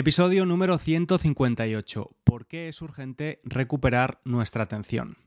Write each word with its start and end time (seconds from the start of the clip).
Episodio 0.00 0.46
número 0.46 0.78
158. 0.78 2.10
¿Por 2.24 2.46
qué 2.46 2.68
es 2.68 2.80
urgente 2.80 3.38
recuperar 3.44 4.18
nuestra 4.24 4.64
atención? 4.64 5.18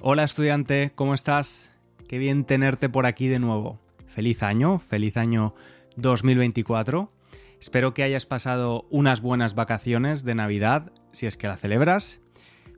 Hola 0.00 0.24
estudiante, 0.24 0.92
¿cómo 0.94 1.12
estás? 1.12 1.70
Qué 2.08 2.16
bien 2.16 2.44
tenerte 2.44 2.88
por 2.88 3.04
aquí 3.04 3.28
de 3.28 3.38
nuevo. 3.38 3.78
Feliz 4.06 4.42
año, 4.42 4.78
feliz 4.78 5.18
año 5.18 5.54
2024. 5.96 7.12
Espero 7.60 7.92
que 7.92 8.02
hayas 8.02 8.24
pasado 8.24 8.86
unas 8.88 9.20
buenas 9.20 9.54
vacaciones 9.54 10.24
de 10.24 10.34
Navidad, 10.34 10.90
si 11.12 11.26
es 11.26 11.36
que 11.36 11.46
la 11.46 11.58
celebras. 11.58 12.22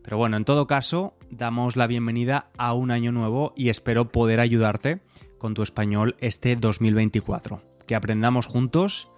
Pero 0.03 0.17
bueno, 0.17 0.37
en 0.37 0.45
todo 0.45 0.67
caso, 0.67 1.17
damos 1.31 1.77
la 1.77 1.87
bienvenida 1.87 2.51
a 2.59 2.75
un 2.75 2.91
año 2.91 3.13
nuevo 3.13 3.53
y 3.57 3.69
espero 3.69 4.11
poder 4.11 4.41
ayudarte 4.41 5.01
con 5.39 5.55
tu 5.55 5.63
español 5.63 6.17
este 6.19 6.57
2024. 6.57 7.63
Que 7.87 7.95
aprendamos 7.95 8.47
juntos 8.47 9.12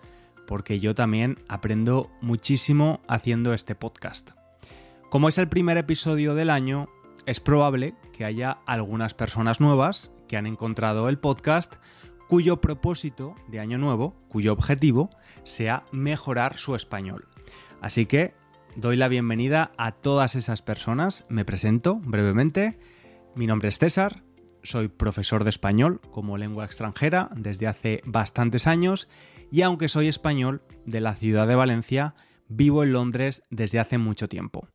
porque 0.46 0.80
yo 0.80 0.94
también 0.94 1.38
aprendo 1.48 2.10
muchísimo 2.20 3.00
haciendo 3.08 3.54
este 3.54 3.74
podcast. 3.74 4.30
Como 5.10 5.28
es 5.28 5.38
el 5.38 5.48
primer 5.48 5.76
episodio 5.78 6.34
del 6.34 6.50
año, 6.50 6.88
es 7.26 7.40
probable 7.40 7.94
que 8.12 8.24
haya 8.24 8.58
algunas 8.66 9.14
personas 9.14 9.60
nuevas 9.60 10.12
que 10.28 10.36
han 10.36 10.46
encontrado 10.46 11.08
el 11.08 11.18
podcast 11.18 11.76
cuyo 12.28 12.60
propósito 12.60 13.34
de 13.48 13.60
año 13.60 13.78
nuevo, 13.78 14.14
cuyo 14.28 14.52
objetivo, 14.52 15.10
sea 15.44 15.84
mejorar 15.92 16.56
su 16.56 16.74
español. 16.74 17.28
Así 17.80 18.06
que 18.06 18.34
doy 18.76 18.96
la 18.96 19.08
bienvenida 19.08 19.72
a 19.76 19.92
todas 19.92 20.34
esas 20.34 20.62
personas, 20.62 21.26
me 21.28 21.44
presento 21.44 21.96
brevemente. 21.96 22.78
Mi 23.34 23.46
nombre 23.46 23.68
es 23.68 23.78
César, 23.78 24.22
soy 24.62 24.88
profesor 24.88 25.44
de 25.44 25.50
español 25.50 26.00
como 26.10 26.38
lengua 26.38 26.64
extranjera 26.64 27.30
desde 27.36 27.66
hace 27.66 28.00
bastantes 28.04 28.66
años 28.66 29.08
y 29.50 29.62
aunque 29.62 29.88
soy 29.88 30.08
español 30.08 30.62
de 30.86 31.00
la 31.00 31.14
ciudad 31.14 31.46
de 31.46 31.54
Valencia, 31.54 32.14
vivo 32.48 32.82
en 32.82 32.92
Londres 32.92 33.42
desde 33.50 33.78
hace 33.78 33.98
mucho 33.98 34.28
tiempo. 34.28 34.68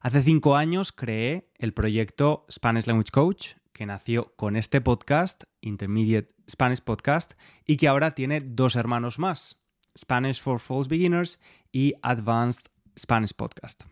Hace 0.00 0.22
cinco 0.22 0.56
años 0.56 0.92
creé 0.92 1.50
el 1.58 1.74
proyecto 1.74 2.46
Spanish 2.50 2.86
Language 2.86 3.10
Coach, 3.10 3.48
que 3.72 3.86
nació 3.86 4.34
con 4.36 4.56
este 4.56 4.80
podcast, 4.80 5.44
Intermediate 5.60 6.34
Spanish 6.50 6.80
Podcast, 6.80 7.32
y 7.66 7.76
que 7.76 7.88
ahora 7.88 8.12
tiene 8.12 8.40
dos 8.40 8.76
hermanos 8.76 9.18
más, 9.18 9.60
Spanish 9.98 10.40
for 10.40 10.58
False 10.58 10.88
Beginners 10.88 11.40
y 11.72 11.94
Advanced 12.02 12.66
Spanish 12.98 13.34
Podcast. 13.34 13.82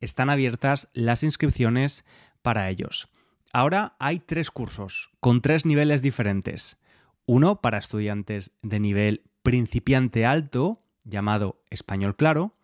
están 0.00 0.30
abiertas 0.30 0.88
las 0.94 1.22
inscripciones 1.22 2.06
para 2.40 2.70
ellos. 2.70 3.10
Ahora 3.52 3.94
hay 3.98 4.20
tres 4.20 4.50
cursos 4.50 5.10
con 5.20 5.42
tres 5.42 5.66
niveles 5.66 6.00
diferentes. 6.00 6.78
Uno 7.26 7.60
para 7.60 7.76
estudiantes 7.76 8.52
de 8.62 8.80
nivel 8.80 9.24
principiante 9.42 10.24
alto, 10.24 10.82
llamado 11.04 11.62
Español 11.68 12.16
Claro, 12.16 12.56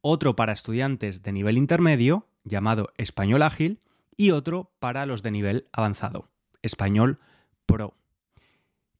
otro 0.00 0.36
para 0.36 0.52
estudiantes 0.52 1.22
de 1.22 1.32
nivel 1.32 1.58
intermedio, 1.58 2.26
llamado 2.44 2.92
Español 2.96 3.42
Ágil, 3.42 3.80
y 4.16 4.32
otro 4.32 4.72
para 4.78 5.06
los 5.06 5.22
de 5.22 5.30
nivel 5.30 5.68
avanzado, 5.72 6.28
Español 6.62 7.18
Pro. 7.66 7.94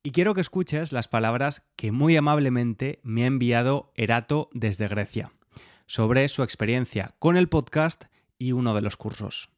Y 0.03 0.13
quiero 0.13 0.35
que 0.35 0.41
escuches 0.41 0.93
las 0.93 1.09
palabras 1.09 1.67
que 1.77 1.93
muy 1.93 2.17
amablemente 2.17 3.01
me 3.03 3.25
ha 3.25 3.27
enviado 3.27 3.93
Erato 3.97 4.49
desde 4.53 4.89
Grecia, 4.89 5.33
sobre 5.87 6.29
su 6.29 6.43
experiencia 6.43 7.15
con 7.19 7.37
el 7.37 7.49
podcast 7.49 8.05
y 8.39 8.53
uno 8.53 8.75
de 8.75 8.81
los 8.81 8.97
cursos. 8.97 9.51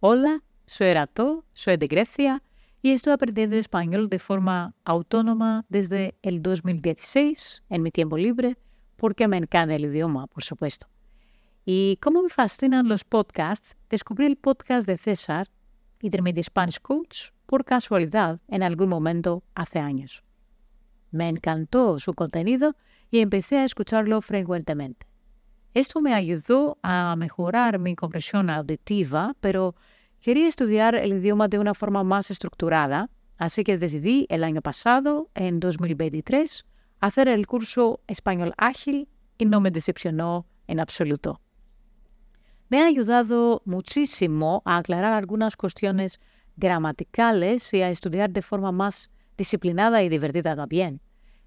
Hola, 0.00 0.42
soy 0.66 0.88
Erato, 0.88 1.44
soy 1.52 1.76
de 1.76 1.86
Grecia 1.86 2.42
y 2.82 2.90
estoy 2.90 3.12
aprendiendo 3.12 3.56
español 3.56 4.08
de 4.08 4.18
forma 4.18 4.74
autónoma 4.84 5.64
desde 5.68 6.16
el 6.22 6.42
2016 6.42 7.62
en 7.68 7.82
mi 7.82 7.90
tiempo 7.92 8.18
libre 8.18 8.56
porque 8.96 9.28
me 9.28 9.36
encanta 9.36 9.74
el 9.74 9.84
idioma, 9.84 10.26
por 10.26 10.42
supuesto. 10.42 10.88
Y 11.64 11.98
como 12.00 12.22
me 12.22 12.28
fascinan 12.28 12.88
los 12.88 13.04
podcasts, 13.04 13.76
descubrí 13.90 14.26
el 14.26 14.36
podcast 14.36 14.86
de 14.86 14.98
César, 14.98 15.48
Intermediate 16.00 16.44
Spanish 16.44 16.80
Coach, 16.80 17.30
por 17.46 17.64
casualidad 17.64 18.40
en 18.48 18.62
algún 18.62 18.88
momento 18.88 19.42
hace 19.54 19.78
años. 19.78 20.22
Me 21.10 21.28
encantó 21.28 21.98
su 21.98 22.14
contenido 22.14 22.76
y 23.10 23.20
empecé 23.20 23.58
a 23.58 23.64
escucharlo 23.64 24.20
frecuentemente. 24.20 25.06
Esto 25.74 26.00
me 26.00 26.14
ayudó 26.14 26.78
a 26.82 27.14
mejorar 27.16 27.78
mi 27.78 27.94
comprensión 27.94 28.48
auditiva, 28.50 29.34
pero 29.40 29.74
quería 30.20 30.48
estudiar 30.48 30.94
el 30.94 31.12
idioma 31.12 31.48
de 31.48 31.58
una 31.58 31.74
forma 31.74 32.02
más 32.02 32.30
estructurada, 32.30 33.10
así 33.36 33.62
que 33.62 33.76
decidí 33.76 34.26
el 34.30 34.42
año 34.42 34.62
pasado, 34.62 35.30
en 35.34 35.60
2023, 35.60 36.64
hacer 37.00 37.28
el 37.28 37.46
curso 37.46 38.00
Español 38.06 38.54
Ágil 38.56 39.08
y 39.38 39.44
no 39.44 39.60
me 39.60 39.70
decepcionó 39.70 40.46
en 40.66 40.80
absoluto. 40.80 41.40
Me 42.68 42.82
ha 42.82 42.86
ayudado 42.86 43.62
muchísimo 43.64 44.62
a 44.64 44.78
aclarar 44.78 45.12
algunas 45.12 45.56
cuestiones 45.56 46.20
gramaticales 46.56 47.72
y 47.74 47.82
a 47.82 47.90
estudiar 47.90 48.30
de 48.30 48.42
forma 48.42 48.72
más 48.72 49.10
disciplinada 49.36 50.02
y 50.02 50.08
divertida 50.08 50.56
también. 50.56 51.00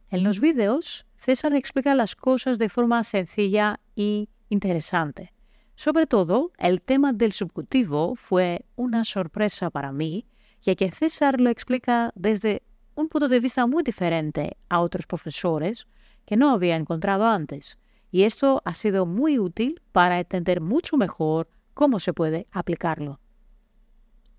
En 0.09 0.23
los 0.23 0.39
vídeos, 0.39 1.05
César 1.17 1.53
explica 1.53 1.93
las 1.95 2.15
cosas 2.15 2.57
de 2.57 2.69
forma 2.69 3.03
sencilla 3.03 3.79
y 3.95 4.29
interesante. 4.49 5.33
Sobre 5.75 6.07
todo, 6.07 6.51
el 6.57 6.81
tema 6.81 7.13
del 7.13 7.31
subjuntivo 7.31 8.15
fue 8.15 8.65
una 8.75 9.05
sorpresa 9.05 9.69
para 9.69 9.91
mí, 9.91 10.25
ya 10.61 10.75
que 10.75 10.91
César 10.91 11.39
lo 11.39 11.49
explica 11.49 12.11
desde 12.15 12.63
un 12.99 13.07
punto 13.07 13.29
de 13.29 13.39
vista 13.39 13.65
muy 13.65 13.81
diferente 13.81 14.57
a 14.67 14.81
otros 14.81 15.07
profesores 15.07 15.87
que 16.25 16.35
no 16.35 16.49
había 16.49 16.75
encontrado 16.75 17.25
antes. 17.25 17.77
Y 18.11 18.23
esto 18.23 18.61
ha 18.65 18.73
sido 18.73 19.05
muy 19.05 19.39
útil 19.39 19.81
para 19.93 20.19
entender 20.19 20.59
mucho 20.59 20.97
mejor 20.97 21.47
cómo 21.73 21.99
se 21.99 22.13
puede 22.13 22.47
aplicarlo. 22.51 23.21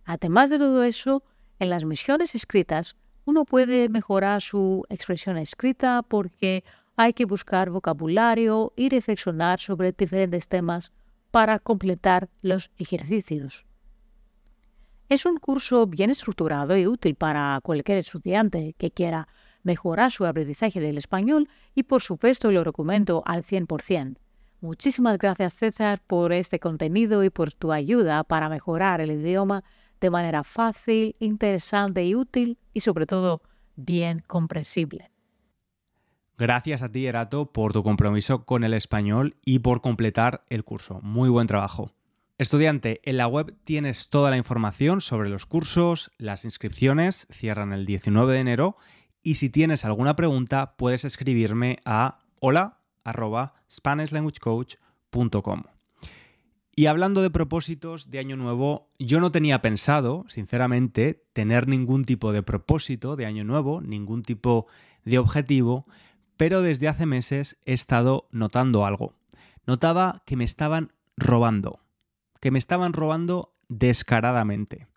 Además 0.05 0.51
de 0.51 0.59
todo 0.59 0.83
eso, 0.83 1.23
en 1.59 1.71
las 1.71 1.85
misiones 1.85 2.35
escritas 2.35 2.97
uno 3.25 3.45
puede 3.45 3.89
mejorar 3.89 4.43
su 4.43 4.85
expresión 4.91 5.39
escrita 5.39 6.03
porque 6.03 6.65
hay 6.97 7.15
que 7.15 7.25
buscar 7.25 7.71
vocabulario 7.71 8.75
y 8.77 8.91
reflexionar 8.91 9.59
sobre 9.61 9.93
diferentes 9.93 10.49
temas 10.49 10.93
para 11.31 11.59
completar 11.61 12.29
los 12.43 12.71
ejercicios. 12.77 13.65
Es 15.11 15.27
un 15.27 15.39
curso 15.39 15.89
bien 15.89 16.09
estructurado 16.11 16.77
y 16.77 16.87
útil 16.87 17.17
para 17.17 17.59
cualquier 17.65 17.99
estudiante 17.99 18.77
que 18.79 18.93
quiera 18.93 19.27
mejorar 19.65 20.13
su 20.13 20.25
aprendizaje 20.25 20.79
del 20.79 20.99
español 20.99 21.49
y 21.75 21.83
por 21.83 22.01
supuesto 22.01 22.53
lo 22.53 22.63
recomiendo 22.63 23.25
al 23.27 23.43
100%. 23.43 24.19
Muchísimas 24.61 25.19
gracias 25.19 25.55
César 25.55 26.01
por 26.07 26.33
este 26.33 26.61
contenido 26.61 27.25
y 27.25 27.31
por 27.31 27.53
tu 27.53 27.73
ayuda 27.73 28.23
para 28.23 28.49
mejorar 28.49 29.01
el 29.01 29.11
idioma 29.11 29.65
de 30.01 30.11
manera 30.11 30.45
fácil, 30.45 31.17
interesante 31.19 32.05
y 32.05 32.15
útil 32.15 32.57
y 32.73 32.79
sobre 32.79 33.07
todo 33.07 33.43
bien 33.75 34.23
comprensible. 34.29 35.11
Gracias 36.39 36.83
a 36.83 36.93
ti, 36.93 37.07
Erato, 37.07 37.53
por 37.53 37.73
tu 37.73 37.83
compromiso 37.83 38.47
con 38.47 38.63
el 38.63 38.75
español 38.75 39.35
y 39.45 39.59
por 39.59 39.81
completar 39.81 40.45
el 40.51 40.63
curso. 40.63 41.01
Muy 41.03 41.29
buen 41.29 41.49
trabajo. 41.49 41.91
Estudiante, 42.41 43.03
en 43.05 43.19
la 43.19 43.27
web 43.27 43.55
tienes 43.65 44.09
toda 44.09 44.31
la 44.31 44.39
información 44.39 45.03
sobre 45.03 45.29
los 45.29 45.45
cursos, 45.45 46.11
las 46.17 46.47
inscripciones 46.47 47.27
cierran 47.31 47.75
el 47.75 47.85
19 47.85 48.33
de 48.33 48.39
enero 48.41 48.77
y 49.23 49.35
si 49.35 49.51
tienes 49.51 49.85
alguna 49.85 50.17
pregunta 50.17 50.75
puedes 50.79 51.05
escribirme 51.05 51.81
a 51.85 52.19
hola 52.41 52.81
Y 56.75 56.87
hablando 56.87 57.21
de 57.21 57.29
propósitos 57.29 58.11
de 58.11 58.21
Año 58.21 58.39
Nuevo, 58.39 58.89
yo 58.99 59.21
no 59.21 59.31
tenía 59.31 59.61
pensado, 59.61 60.25
sinceramente, 60.29 61.23
tener 61.35 61.69
ningún 61.69 62.07
tipo 62.07 62.33
de 62.33 62.43
propósito 62.43 63.17
de 63.17 63.27
Año 63.27 63.45
Nuevo, 63.45 63.83
ningún 63.83 64.23
tipo 64.23 64.67
de 65.05 65.19
objetivo, 65.19 65.87
pero 66.39 66.63
desde 66.63 66.89
hace 66.89 67.05
meses 67.05 67.59
he 67.67 67.75
estado 67.75 68.29
notando 68.33 68.87
algo. 68.87 69.13
Notaba 69.67 70.23
que 70.25 70.37
me 70.37 70.45
estaban 70.45 70.95
robando, 71.19 71.81
que 72.41 72.51
me 72.51 72.59
estaban 72.59 72.93
robando 72.93 73.55
descaradamente. 73.69 74.89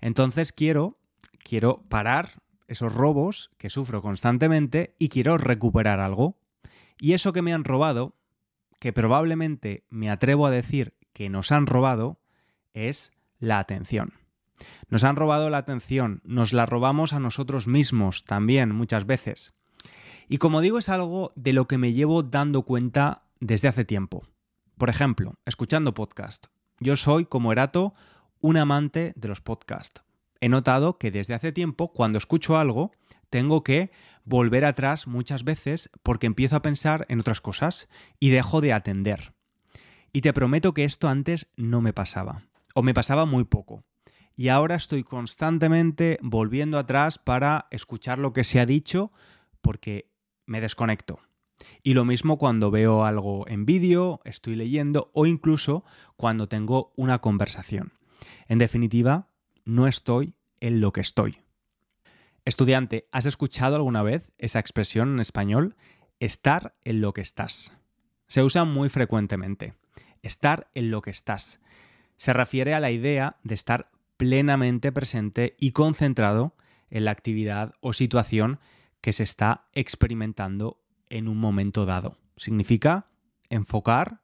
Entonces 0.00 0.52
quiero, 0.52 0.98
quiero 1.42 1.84
parar 1.88 2.42
esos 2.66 2.94
robos 2.94 3.50
que 3.58 3.70
sufro 3.70 4.02
constantemente 4.02 4.94
y 4.98 5.08
quiero 5.08 5.38
recuperar 5.38 6.00
algo. 6.00 6.38
Y 6.98 7.12
eso 7.12 7.32
que 7.32 7.42
me 7.42 7.52
han 7.52 7.64
robado, 7.64 8.16
que 8.78 8.92
probablemente 8.92 9.84
me 9.90 10.10
atrevo 10.10 10.46
a 10.46 10.50
decir 10.50 10.94
que 11.12 11.28
nos 11.28 11.52
han 11.52 11.66
robado, 11.66 12.20
es 12.72 13.12
la 13.38 13.58
atención. 13.58 14.14
Nos 14.88 15.04
han 15.04 15.16
robado 15.16 15.50
la 15.50 15.58
atención, 15.58 16.20
nos 16.24 16.52
la 16.52 16.66
robamos 16.66 17.12
a 17.12 17.20
nosotros 17.20 17.66
mismos 17.66 18.24
también 18.24 18.74
muchas 18.74 19.06
veces. 19.06 19.52
Y 20.28 20.38
como 20.38 20.60
digo, 20.60 20.78
es 20.78 20.88
algo 20.88 21.32
de 21.34 21.52
lo 21.52 21.66
que 21.66 21.78
me 21.78 21.92
llevo 21.92 22.22
dando 22.22 22.62
cuenta 22.62 23.24
desde 23.40 23.68
hace 23.68 23.84
tiempo. 23.84 24.26
Por 24.78 24.90
ejemplo, 24.90 25.34
escuchando 25.44 25.94
podcast. 25.94 26.46
Yo 26.80 26.96
soy, 26.96 27.26
como 27.26 27.52
Erato, 27.52 27.92
un 28.40 28.56
amante 28.56 29.12
de 29.14 29.28
los 29.28 29.42
podcasts. 29.42 30.02
He 30.40 30.48
notado 30.48 30.96
que 30.96 31.10
desde 31.10 31.34
hace 31.34 31.52
tiempo, 31.52 31.92
cuando 31.92 32.16
escucho 32.16 32.56
algo, 32.56 32.92
tengo 33.28 33.62
que 33.62 33.90
volver 34.24 34.64
atrás 34.64 35.06
muchas 35.06 35.44
veces 35.44 35.90
porque 36.02 36.26
empiezo 36.26 36.56
a 36.56 36.62
pensar 36.62 37.04
en 37.10 37.20
otras 37.20 37.42
cosas 37.42 37.88
y 38.18 38.30
dejo 38.30 38.62
de 38.62 38.72
atender. 38.72 39.34
Y 40.12 40.22
te 40.22 40.32
prometo 40.32 40.72
que 40.72 40.84
esto 40.84 41.08
antes 41.08 41.48
no 41.58 41.82
me 41.82 41.92
pasaba, 41.92 42.42
o 42.74 42.82
me 42.82 42.94
pasaba 42.94 43.26
muy 43.26 43.44
poco. 43.44 43.84
Y 44.34 44.48
ahora 44.48 44.74
estoy 44.74 45.04
constantemente 45.04 46.18
volviendo 46.22 46.78
atrás 46.78 47.18
para 47.18 47.66
escuchar 47.70 48.18
lo 48.18 48.32
que 48.32 48.42
se 48.42 48.58
ha 48.58 48.64
dicho 48.64 49.12
porque 49.60 50.10
me 50.46 50.62
desconecto. 50.62 51.20
Y 51.82 51.94
lo 51.94 52.04
mismo 52.04 52.38
cuando 52.38 52.70
veo 52.70 53.04
algo 53.04 53.46
en 53.48 53.66
vídeo, 53.66 54.20
estoy 54.24 54.56
leyendo 54.56 55.06
o 55.12 55.26
incluso 55.26 55.84
cuando 56.16 56.48
tengo 56.48 56.92
una 56.96 57.20
conversación. 57.20 57.92
En 58.48 58.58
definitiva, 58.58 59.28
no 59.64 59.86
estoy 59.86 60.34
en 60.60 60.80
lo 60.80 60.92
que 60.92 61.00
estoy. 61.00 61.38
Estudiante, 62.44 63.08
¿has 63.12 63.26
escuchado 63.26 63.76
alguna 63.76 64.02
vez 64.02 64.32
esa 64.38 64.58
expresión 64.58 65.12
en 65.12 65.20
español? 65.20 65.76
Estar 66.18 66.74
en 66.84 67.00
lo 67.00 67.12
que 67.12 67.20
estás. 67.20 67.76
Se 68.28 68.42
usa 68.42 68.64
muy 68.64 68.88
frecuentemente. 68.88 69.74
Estar 70.22 70.68
en 70.74 70.90
lo 70.90 71.02
que 71.02 71.10
estás. 71.10 71.60
Se 72.16 72.32
refiere 72.32 72.74
a 72.74 72.80
la 72.80 72.90
idea 72.90 73.38
de 73.42 73.54
estar 73.54 73.90
plenamente 74.16 74.92
presente 74.92 75.56
y 75.58 75.72
concentrado 75.72 76.54
en 76.90 77.04
la 77.04 77.10
actividad 77.10 77.74
o 77.80 77.92
situación 77.92 78.60
que 79.00 79.12
se 79.12 79.22
está 79.22 79.68
experimentando 79.72 80.78
en 81.10 81.28
un 81.28 81.36
momento 81.36 81.84
dado. 81.84 82.16
Significa 82.36 83.10
enfocar 83.50 84.22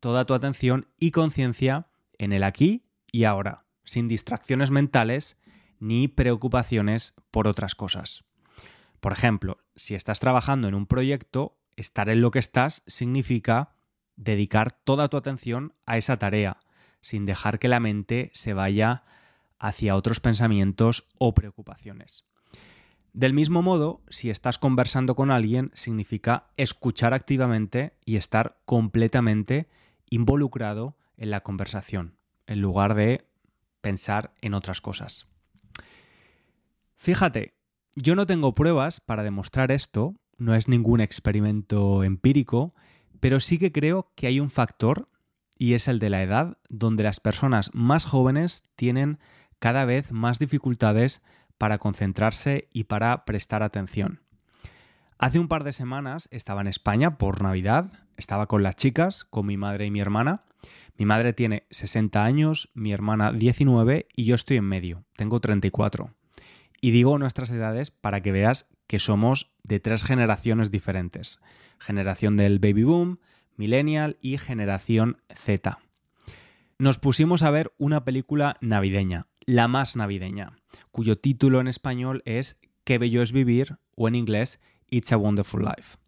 toda 0.00 0.24
tu 0.24 0.34
atención 0.34 0.88
y 1.00 1.10
conciencia 1.10 1.88
en 2.18 2.32
el 2.32 2.44
aquí 2.44 2.86
y 3.10 3.24
ahora, 3.24 3.64
sin 3.84 4.08
distracciones 4.08 4.70
mentales 4.70 5.36
ni 5.78 6.08
preocupaciones 6.08 7.14
por 7.30 7.48
otras 7.48 7.74
cosas. 7.74 8.24
Por 9.00 9.12
ejemplo, 9.12 9.58
si 9.74 9.94
estás 9.94 10.18
trabajando 10.18 10.68
en 10.68 10.74
un 10.74 10.86
proyecto, 10.86 11.58
estar 11.76 12.08
en 12.08 12.20
lo 12.20 12.30
que 12.30 12.38
estás 12.38 12.82
significa 12.86 13.74
dedicar 14.16 14.72
toda 14.72 15.08
tu 15.08 15.16
atención 15.16 15.74
a 15.84 15.98
esa 15.98 16.18
tarea, 16.18 16.58
sin 17.02 17.26
dejar 17.26 17.58
que 17.58 17.68
la 17.68 17.80
mente 17.80 18.30
se 18.34 18.54
vaya 18.54 19.04
hacia 19.58 19.96
otros 19.96 20.20
pensamientos 20.20 21.06
o 21.18 21.34
preocupaciones. 21.34 22.24
Del 23.16 23.32
mismo 23.32 23.62
modo, 23.62 24.02
si 24.10 24.28
estás 24.28 24.58
conversando 24.58 25.16
con 25.16 25.30
alguien, 25.30 25.70
significa 25.72 26.50
escuchar 26.58 27.14
activamente 27.14 27.94
y 28.04 28.16
estar 28.16 28.58
completamente 28.66 29.70
involucrado 30.10 30.98
en 31.16 31.30
la 31.30 31.40
conversación, 31.42 32.18
en 32.46 32.60
lugar 32.60 32.94
de 32.94 33.26
pensar 33.80 34.34
en 34.42 34.52
otras 34.52 34.82
cosas. 34.82 35.26
Fíjate, 36.96 37.54
yo 37.94 38.16
no 38.16 38.26
tengo 38.26 38.54
pruebas 38.54 39.00
para 39.00 39.22
demostrar 39.22 39.72
esto, 39.72 40.14
no 40.36 40.54
es 40.54 40.68
ningún 40.68 41.00
experimento 41.00 42.04
empírico, 42.04 42.74
pero 43.18 43.40
sí 43.40 43.58
que 43.58 43.72
creo 43.72 44.12
que 44.14 44.26
hay 44.26 44.40
un 44.40 44.50
factor, 44.50 45.08
y 45.56 45.72
es 45.72 45.88
el 45.88 46.00
de 46.00 46.10
la 46.10 46.22
edad, 46.22 46.58
donde 46.68 47.04
las 47.04 47.20
personas 47.20 47.70
más 47.72 48.04
jóvenes 48.04 48.64
tienen 48.76 49.18
cada 49.58 49.86
vez 49.86 50.12
más 50.12 50.38
dificultades 50.38 51.22
para 51.58 51.78
concentrarse 51.78 52.68
y 52.72 52.84
para 52.84 53.24
prestar 53.24 53.62
atención. 53.62 54.20
Hace 55.18 55.38
un 55.38 55.48
par 55.48 55.64
de 55.64 55.72
semanas 55.72 56.28
estaba 56.30 56.60
en 56.60 56.66
España 56.66 57.16
por 57.16 57.40
Navidad, 57.42 57.90
estaba 58.16 58.46
con 58.46 58.62
las 58.62 58.76
chicas, 58.76 59.24
con 59.24 59.46
mi 59.46 59.56
madre 59.56 59.86
y 59.86 59.90
mi 59.90 60.00
hermana. 60.00 60.44
Mi 60.98 61.06
madre 61.06 61.32
tiene 61.32 61.66
60 61.70 62.24
años, 62.24 62.70
mi 62.74 62.92
hermana 62.92 63.32
19 63.32 64.08
y 64.14 64.24
yo 64.24 64.34
estoy 64.34 64.58
en 64.58 64.64
medio, 64.64 65.04
tengo 65.16 65.40
34. 65.40 66.14
Y 66.80 66.90
digo 66.90 67.18
nuestras 67.18 67.50
edades 67.50 67.90
para 67.90 68.20
que 68.20 68.32
veas 68.32 68.68
que 68.86 68.98
somos 68.98 69.54
de 69.62 69.80
tres 69.80 70.04
generaciones 70.04 70.70
diferentes. 70.70 71.40
Generación 71.78 72.36
del 72.36 72.58
baby 72.58 72.84
boom, 72.84 73.18
millennial 73.56 74.16
y 74.20 74.38
generación 74.38 75.22
Z. 75.34 75.78
Nos 76.78 76.98
pusimos 76.98 77.42
a 77.42 77.50
ver 77.50 77.72
una 77.78 78.04
película 78.04 78.58
navideña, 78.60 79.26
la 79.46 79.68
más 79.68 79.94
navideña, 79.94 80.58
cuyo 80.90 81.16
título 81.16 81.60
en 81.60 81.68
español 81.68 82.22
es 82.26 82.58
Qué 82.84 82.98
bello 82.98 83.22
es 83.22 83.32
vivir 83.32 83.78
o 83.96 84.08
en 84.08 84.16
inglés 84.16 84.60
It's 84.90 85.12
a 85.12 85.16
Wonderful 85.16 85.64
Life. 85.64 85.98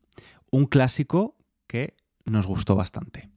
Un 0.51 0.67
clásico 0.67 1.37
que 1.67 1.97
nos 2.25 2.47
gustó 2.47 2.75
bastante. 2.75 3.31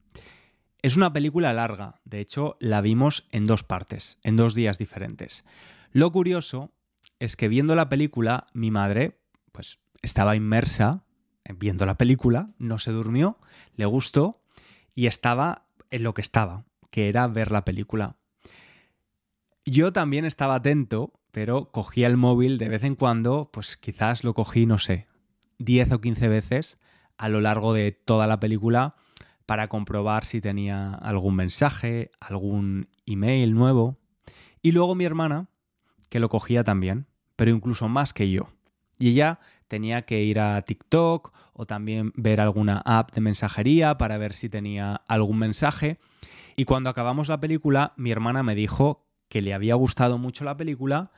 Es 0.82 0.96
una 0.96 1.12
película 1.12 1.52
larga, 1.52 2.00
de 2.04 2.20
hecho 2.20 2.56
la 2.58 2.80
vimos 2.80 3.26
en 3.30 3.44
dos 3.44 3.62
partes, 3.62 4.18
en 4.22 4.36
dos 4.36 4.54
días 4.54 4.78
diferentes. 4.78 5.44
Lo 5.92 6.10
curioso 6.10 6.72
es 7.20 7.36
que 7.36 7.48
viendo 7.48 7.76
la 7.76 7.88
película, 7.88 8.48
mi 8.52 8.72
madre, 8.72 9.20
pues 9.52 9.78
estaba 10.02 10.34
inmersa 10.34 11.04
viendo 11.58 11.86
la 11.86 11.98
película, 11.98 12.50
no 12.58 12.78
se 12.78 12.90
durmió, 12.90 13.38
le 13.76 13.86
gustó 13.86 14.42
y 14.94 15.06
estaba 15.06 15.66
en 15.90 16.02
lo 16.02 16.14
que 16.14 16.22
estaba, 16.22 16.64
que 16.90 17.08
era 17.08 17.28
ver 17.28 17.52
la 17.52 17.64
película. 17.64 18.16
Yo 19.64 19.92
también 19.92 20.24
estaba 20.24 20.56
atento, 20.56 21.12
pero 21.30 21.70
cogía 21.70 22.08
el 22.08 22.16
móvil 22.16 22.58
de 22.58 22.68
vez 22.68 22.82
en 22.82 22.96
cuando, 22.96 23.50
pues 23.52 23.76
quizás 23.76 24.24
lo 24.24 24.34
cogí, 24.34 24.66
no 24.66 24.78
sé, 24.78 25.06
10 25.58 25.92
o 25.92 26.00
15 26.00 26.28
veces 26.28 26.78
a 27.16 27.28
lo 27.28 27.40
largo 27.40 27.72
de 27.72 27.92
toda 27.92 28.26
la 28.26 28.40
película 28.40 28.96
para 29.46 29.68
comprobar 29.68 30.24
si 30.24 30.40
tenía 30.40 30.94
algún 30.94 31.36
mensaje, 31.36 32.10
algún 32.20 32.88
email 33.06 33.54
nuevo. 33.54 33.98
Y 34.62 34.72
luego 34.72 34.96
mi 34.96 35.04
hermana, 35.04 35.48
que 36.08 36.18
lo 36.18 36.28
cogía 36.28 36.64
también, 36.64 37.06
pero 37.36 37.52
incluso 37.52 37.88
más 37.88 38.12
que 38.12 38.30
yo. 38.30 38.48
Y 38.98 39.10
ella 39.10 39.38
tenía 39.68 40.02
que 40.02 40.22
ir 40.24 40.40
a 40.40 40.60
TikTok 40.62 41.32
o 41.52 41.66
también 41.66 42.12
ver 42.16 42.40
alguna 42.40 42.82
app 42.84 43.12
de 43.12 43.20
mensajería 43.20 43.96
para 43.96 44.18
ver 44.18 44.34
si 44.34 44.48
tenía 44.48 45.02
algún 45.06 45.38
mensaje. 45.38 45.98
Y 46.56 46.64
cuando 46.64 46.90
acabamos 46.90 47.28
la 47.28 47.40
película, 47.40 47.94
mi 47.96 48.10
hermana 48.10 48.42
me 48.42 48.54
dijo 48.54 49.06
que 49.32 49.40
le 49.40 49.54
había 49.54 49.76
gustado 49.76 50.18
mucho 50.18 50.44
la 50.44 50.58
película, 50.58 51.10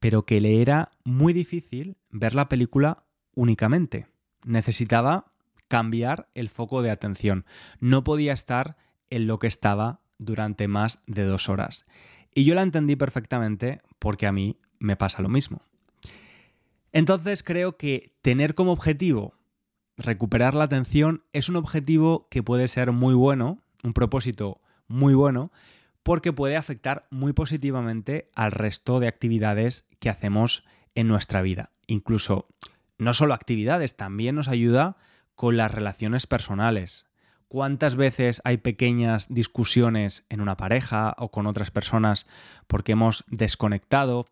pero 0.00 0.26
que 0.26 0.40
le 0.40 0.60
era 0.60 0.90
muy 1.04 1.32
difícil 1.32 1.96
ver 2.10 2.34
la 2.34 2.48
película 2.48 3.04
únicamente. 3.36 4.08
Necesitaba 4.44 5.32
cambiar 5.68 6.28
el 6.34 6.48
foco 6.48 6.82
de 6.82 6.90
atención. 6.90 7.46
No 7.78 8.02
podía 8.02 8.32
estar 8.32 8.76
en 9.10 9.28
lo 9.28 9.38
que 9.38 9.46
estaba 9.46 10.00
durante 10.18 10.66
más 10.66 11.02
de 11.06 11.22
dos 11.22 11.48
horas. 11.48 11.84
Y 12.34 12.42
yo 12.42 12.56
la 12.56 12.62
entendí 12.62 12.96
perfectamente 12.96 13.80
porque 14.00 14.26
a 14.26 14.32
mí 14.32 14.58
me 14.80 14.96
pasa 14.96 15.22
lo 15.22 15.28
mismo. 15.28 15.62
Entonces 16.90 17.44
creo 17.44 17.76
que 17.76 18.12
tener 18.22 18.56
como 18.56 18.72
objetivo 18.72 19.34
recuperar 19.96 20.54
la 20.54 20.64
atención 20.64 21.22
es 21.32 21.48
un 21.48 21.54
objetivo 21.54 22.26
que 22.28 22.42
puede 22.42 22.66
ser 22.66 22.90
muy 22.90 23.14
bueno, 23.14 23.62
un 23.84 23.92
propósito 23.92 24.60
muy 24.88 25.14
bueno, 25.14 25.52
porque 26.02 26.32
puede 26.32 26.56
afectar 26.56 27.06
muy 27.10 27.32
positivamente 27.32 28.30
al 28.34 28.52
resto 28.52 29.00
de 29.00 29.08
actividades 29.08 29.84
que 29.98 30.10
hacemos 30.10 30.64
en 30.94 31.08
nuestra 31.08 31.42
vida. 31.42 31.70
Incluso 31.86 32.48
no 32.98 33.14
solo 33.14 33.34
actividades, 33.34 33.96
también 33.96 34.34
nos 34.34 34.48
ayuda 34.48 34.96
con 35.34 35.56
las 35.56 35.72
relaciones 35.72 36.26
personales. 36.26 37.06
¿Cuántas 37.48 37.96
veces 37.96 38.40
hay 38.44 38.56
pequeñas 38.56 39.26
discusiones 39.28 40.24
en 40.30 40.40
una 40.40 40.56
pareja 40.56 41.14
o 41.18 41.30
con 41.30 41.46
otras 41.46 41.70
personas 41.70 42.26
porque 42.66 42.92
hemos 42.92 43.24
desconectado 43.28 44.26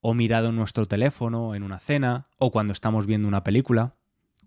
o 0.00 0.14
mirado 0.14 0.52
nuestro 0.52 0.86
teléfono 0.86 1.54
en 1.54 1.62
una 1.62 1.78
cena 1.78 2.28
o 2.38 2.50
cuando 2.50 2.72
estamos 2.72 3.06
viendo 3.06 3.26
una 3.26 3.42
película? 3.42 3.94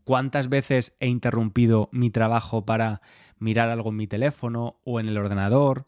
¿Cuántas 0.04 0.50
veces 0.50 0.96
he 1.00 1.08
interrumpido 1.08 1.90
mi 1.92 2.10
trabajo 2.10 2.66
para 2.66 3.02
mirar 3.40 3.70
algo 3.70 3.90
en 3.90 3.98
mi 3.98 4.08
teléfono 4.08 4.80
o 4.84 5.00
en 5.00 5.08
el 5.08 5.18
ordenador? 5.18 5.86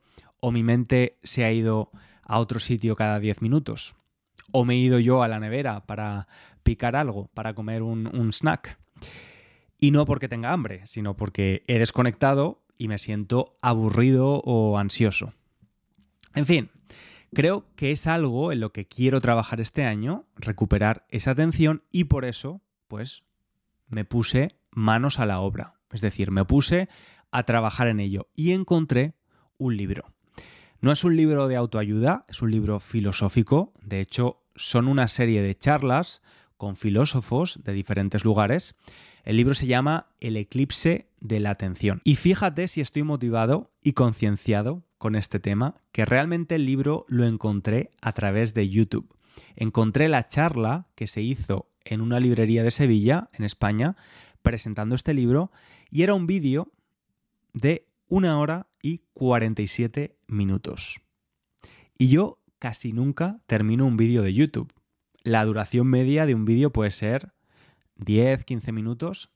¿O 0.47 0.51
mi 0.51 0.61
mente 0.61 1.17
se 1.23 1.43
ha 1.43 1.51
ido 1.51 1.89
a 2.21 2.37
otro 2.37 2.59
sitio 2.59 2.95
cada 2.95 3.19
10 3.19 3.41
minutos? 3.41 3.95
¿O 4.51 4.63
me 4.63 4.75
he 4.75 4.77
ido 4.77 4.99
yo 4.99 5.23
a 5.23 5.27
la 5.27 5.39
nevera 5.39 5.87
para 5.87 6.27
picar 6.61 6.95
algo, 6.95 7.31
para 7.33 7.55
comer 7.55 7.81
un, 7.81 8.15
un 8.15 8.31
snack? 8.31 8.77
Y 9.79 9.89
no 9.89 10.05
porque 10.05 10.27
tenga 10.27 10.53
hambre, 10.53 10.85
sino 10.85 11.17
porque 11.17 11.63
he 11.65 11.79
desconectado 11.79 12.61
y 12.77 12.89
me 12.89 12.99
siento 12.99 13.55
aburrido 13.63 14.39
o 14.45 14.77
ansioso. 14.77 15.33
En 16.35 16.45
fin, 16.45 16.69
creo 17.33 17.65
que 17.75 17.89
es 17.89 18.05
algo 18.05 18.51
en 18.51 18.59
lo 18.59 18.71
que 18.71 18.87
quiero 18.87 19.21
trabajar 19.21 19.59
este 19.59 19.83
año, 19.83 20.27
recuperar 20.35 21.07
esa 21.09 21.31
atención 21.31 21.81
y 21.91 22.03
por 22.03 22.23
eso, 22.23 22.61
pues, 22.87 23.23
me 23.87 24.05
puse 24.05 24.59
manos 24.69 25.17
a 25.17 25.25
la 25.25 25.39
obra. 25.39 25.79
Es 25.91 26.01
decir, 26.01 26.29
me 26.29 26.45
puse 26.45 26.87
a 27.31 27.41
trabajar 27.45 27.87
en 27.87 27.99
ello 27.99 28.27
y 28.35 28.51
encontré 28.51 29.15
un 29.57 29.75
libro. 29.75 30.14
No 30.81 30.91
es 30.91 31.03
un 31.03 31.15
libro 31.15 31.47
de 31.47 31.55
autoayuda, 31.55 32.25
es 32.27 32.41
un 32.41 32.51
libro 32.51 32.79
filosófico. 32.79 33.73
De 33.81 34.01
hecho, 34.01 34.43
son 34.55 34.87
una 34.87 35.07
serie 35.07 35.41
de 35.41 35.55
charlas 35.55 36.21
con 36.57 36.75
filósofos 36.75 37.59
de 37.63 37.73
diferentes 37.73 38.23
lugares. 38.23 38.75
El 39.23 39.37
libro 39.37 39.53
se 39.53 39.67
llama 39.67 40.11
El 40.19 40.37
eclipse 40.37 41.09
de 41.19 41.39
la 41.39 41.51
atención. 41.51 41.99
Y 42.03 42.15
fíjate 42.15 42.67
si 42.67 42.81
estoy 42.81 43.03
motivado 43.03 43.71
y 43.81 43.93
concienciado 43.93 44.83
con 44.97 45.15
este 45.15 45.39
tema, 45.39 45.75
que 45.91 46.05
realmente 46.05 46.55
el 46.55 46.65
libro 46.65 47.05
lo 47.07 47.25
encontré 47.25 47.91
a 48.01 48.13
través 48.13 48.53
de 48.53 48.69
YouTube. 48.69 49.13
Encontré 49.55 50.07
la 50.07 50.27
charla 50.27 50.87
que 50.95 51.07
se 51.07 51.21
hizo 51.21 51.69
en 51.83 52.01
una 52.01 52.19
librería 52.19 52.63
de 52.63 52.71
Sevilla, 52.71 53.29
en 53.33 53.43
España, 53.43 53.95
presentando 54.41 54.95
este 54.95 55.13
libro, 55.13 55.51
y 55.89 56.03
era 56.03 56.13
un 56.13 56.27
vídeo 56.27 56.71
de 57.53 57.87
una 58.07 58.39
hora 58.39 58.67
y 58.81 59.03
47 59.13 60.17
minutos. 60.27 61.01
Y 61.97 62.09
yo 62.09 62.39
casi 62.59 62.93
nunca 62.93 63.41
termino 63.47 63.85
un 63.85 63.97
vídeo 63.97 64.21
de 64.21 64.33
YouTube. 64.33 64.73
La 65.23 65.45
duración 65.45 65.87
media 65.87 66.25
de 66.25 66.35
un 66.35 66.45
vídeo 66.45 66.71
puede 66.71 66.91
ser 66.91 67.33
10, 67.95 68.43
15 68.43 68.71
minutos. 68.71 69.31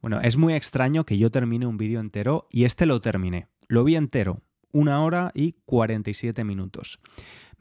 Bueno, 0.00 0.20
es 0.20 0.36
muy 0.36 0.54
extraño 0.54 1.04
que 1.04 1.18
yo 1.18 1.30
termine 1.30 1.66
un 1.66 1.78
vídeo 1.78 2.00
entero 2.00 2.46
y 2.50 2.64
este 2.64 2.86
lo 2.86 3.00
terminé. 3.00 3.48
Lo 3.68 3.82
vi 3.82 3.96
entero, 3.96 4.42
una 4.70 5.02
hora 5.02 5.32
y 5.34 5.54
47 5.64 6.44
minutos. 6.44 7.00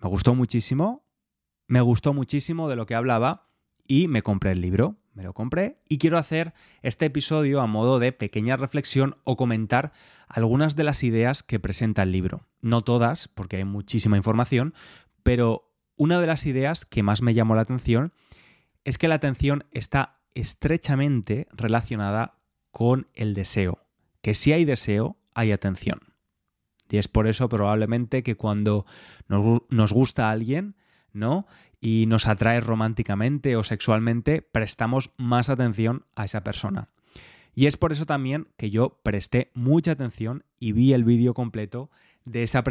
Me 0.02 0.10
gustó 0.10 0.36
muchísimo, 0.36 1.06
me 1.68 1.82
gustó 1.82 2.14
muchísimo 2.14 2.70
de 2.70 2.76
lo 2.76 2.86
que 2.86 2.96
hablaba 2.96 3.50
y 3.88 4.08
me 4.08 4.22
compré 4.22 4.52
el 4.52 4.62
libro, 4.62 4.98
me 5.16 5.24
lo 5.24 5.34
compré 5.34 5.80
y 5.90 5.98
quiero 5.98 6.18
hacer 6.18 6.54
este 6.82 7.06
episodio 7.06 7.62
a 7.62 7.68
modo 7.68 8.00
de 8.00 8.12
pequeña 8.12 8.58
reflexión 8.58 9.16
o 9.24 9.38
comentar 9.38 9.94
algunas 10.28 10.76
de 10.76 10.84
las 10.84 11.04
ideas 11.04 11.42
que 11.42 11.60
presenta 11.60 12.04
el 12.04 12.12
libro. 12.12 12.46
No 12.62 12.82
todas, 12.82 13.28
porque 13.30 13.58
hay 13.58 13.64
muchísima 13.64 14.18
información, 14.18 14.74
pero 15.24 15.74
una 15.96 16.20
de 16.20 16.28
las 16.28 16.46
ideas 16.46 16.86
que 16.86 17.02
más 17.02 17.22
me 17.22 17.34
llamó 17.34 17.56
la 17.56 17.62
atención 17.62 18.14
es 18.84 18.98
que 18.98 19.08
la 19.08 19.16
atención 19.16 19.66
está 19.72 20.20
estrechamente 20.36 21.48
relacionada 21.52 22.38
con 22.72 23.08
el 23.16 23.34
deseo, 23.34 23.80
que 24.22 24.34
si 24.34 24.52
hay 24.52 24.66
deseo, 24.66 25.18
hay 25.34 25.54
atención. 25.54 26.00
Y 26.90 26.98
es 26.98 27.08
por 27.08 27.28
eso 27.28 27.50
probablemente 27.50 28.22
que 28.22 28.36
cuando 28.36 28.86
nos, 29.28 29.94
gusta 29.94 30.28
a 30.28 30.32
alguien, 30.32 30.76
¿no? 31.16 31.48
y 31.82 32.06
nos 32.08 32.28
atrae 32.28 32.62
románticamente 32.62 33.56
o 33.56 33.64
sexualmente, 33.64 34.42
prestamos 34.42 35.12
más 35.18 35.50
atención 35.50 36.06
a 36.16 36.26
esa 36.26 36.44
persona. 36.44 36.90
Y 37.54 37.68
es 37.68 37.78
por 37.78 37.92
eso 37.92 38.08
también 38.08 38.48
que 38.58 38.72
yo 38.72 39.00
presté 39.04 39.52
mucha 39.54 39.92
atención 39.92 40.44
y 40.60 40.72
vi 40.72 40.94
el 40.94 41.04
vídeo 41.04 41.36
completo 41.36 41.92
de 42.26 42.42
esa, 42.42 42.64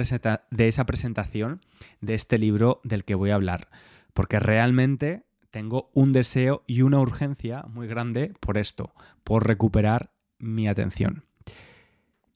de 0.51 0.69
esa 0.69 0.85
presentación 0.85 1.61
de 2.01 2.15
este 2.15 2.39
libro 2.39 2.81
del 2.83 3.05
que 3.05 3.15
voy 3.15 3.31
a 3.31 3.37
hablar. 3.37 3.69
Porque 4.15 4.41
realmente 4.41 5.23
tengo 5.51 5.91
un 5.95 6.13
deseo 6.13 6.65
y 6.67 6.83
una 6.83 6.99
urgencia 6.99 7.65
muy 7.69 7.87
grande 7.87 8.35
por 8.41 8.59
esto, 8.59 8.93
por 9.23 9.47
recuperar 9.47 10.11
mi 10.39 10.67
atención. 10.67 11.25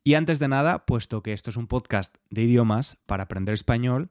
Y 0.05 0.15
antes 0.15 0.39
de 0.39 0.47
nada, 0.47 0.87
puesto 0.87 1.25
que 1.25 1.33
esto 1.33 1.51
es 1.51 1.57
un 1.57 1.67
podcast 1.67 2.15
de 2.31 2.45
idiomas 2.45 2.99
para 3.07 3.25
aprender 3.25 3.53
español, 3.53 4.11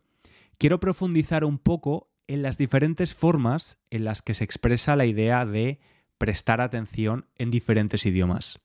quiero 0.57 0.79
profundizar 0.79 1.43
un 1.43 1.57
poco 1.57 2.09
en 2.27 2.41
las 2.41 2.57
diferentes 2.57 3.15
formas 3.15 3.77
en 3.89 4.03
las 4.03 4.21
que 4.21 4.33
se 4.33 4.43
expresa 4.43 4.95
la 4.95 5.05
idea 5.05 5.45
de 5.45 5.79
prestar 6.17 6.61
atención 6.61 7.27
en 7.37 7.51
diferentes 7.51 8.05
idiomas. 8.05 8.59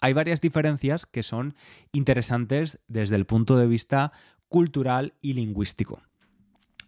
Hay 0.00 0.12
varias 0.12 0.40
diferencias 0.40 1.06
que 1.06 1.22
son 1.22 1.54
interesantes 1.92 2.78
desde 2.88 3.16
el 3.16 3.26
punto 3.26 3.56
de 3.56 3.66
vista 3.66 4.12
cultural 4.48 5.14
y 5.20 5.34
lingüístico. 5.34 6.02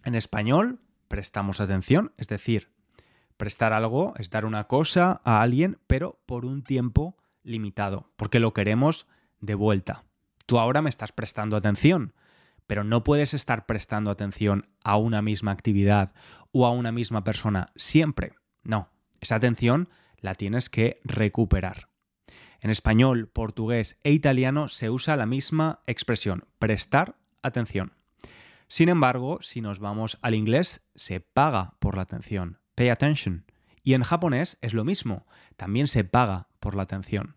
En 0.03 0.15
español 0.15 0.79
prestamos 1.07 1.59
atención, 1.59 2.11
es 2.17 2.27
decir, 2.27 2.69
prestar 3.37 3.73
algo 3.73 4.13
es 4.17 4.29
dar 4.29 4.45
una 4.45 4.67
cosa 4.67 5.21
a 5.23 5.41
alguien, 5.41 5.79
pero 5.87 6.19
por 6.25 6.45
un 6.45 6.63
tiempo 6.63 7.17
limitado, 7.43 8.09
porque 8.15 8.39
lo 8.39 8.53
queremos 8.53 9.07
de 9.41 9.55
vuelta. 9.55 10.05
Tú 10.45 10.59
ahora 10.59 10.81
me 10.81 10.89
estás 10.89 11.11
prestando 11.11 11.55
atención, 11.55 12.13
pero 12.67 12.83
no 12.83 13.03
puedes 13.03 13.33
estar 13.33 13.65
prestando 13.65 14.11
atención 14.11 14.67
a 14.83 14.97
una 14.97 15.21
misma 15.21 15.51
actividad 15.51 16.13
o 16.51 16.65
a 16.65 16.71
una 16.71 16.91
misma 16.91 17.23
persona 17.23 17.71
siempre. 17.75 18.33
No, 18.63 18.89
esa 19.19 19.35
atención 19.35 19.89
la 20.17 20.35
tienes 20.35 20.69
que 20.69 20.99
recuperar. 21.03 21.89
En 22.61 22.69
español, 22.69 23.27
portugués 23.27 23.99
e 24.03 24.11
italiano 24.11 24.69
se 24.69 24.89
usa 24.89 25.17
la 25.17 25.25
misma 25.25 25.81
expresión, 25.85 26.45
prestar 26.59 27.17
atención. 27.41 27.91
Sin 28.69 28.89
embargo, 28.89 29.39
si 29.41 29.61
nos 29.61 29.79
vamos 29.79 30.17
al 30.21 30.33
inglés, 30.33 30.87
se 30.95 31.19
paga 31.19 31.75
por 31.79 31.95
la 31.95 32.03
atención, 32.03 32.59
pay 32.75 32.89
attention. 32.89 33.45
Y 33.83 33.95
en 33.95 34.03
japonés 34.03 34.57
es 34.61 34.73
lo 34.73 34.85
mismo, 34.85 35.27
también 35.57 35.87
se 35.87 36.05
paga 36.05 36.47
por 36.59 36.75
la 36.75 36.83
atención. 36.83 37.35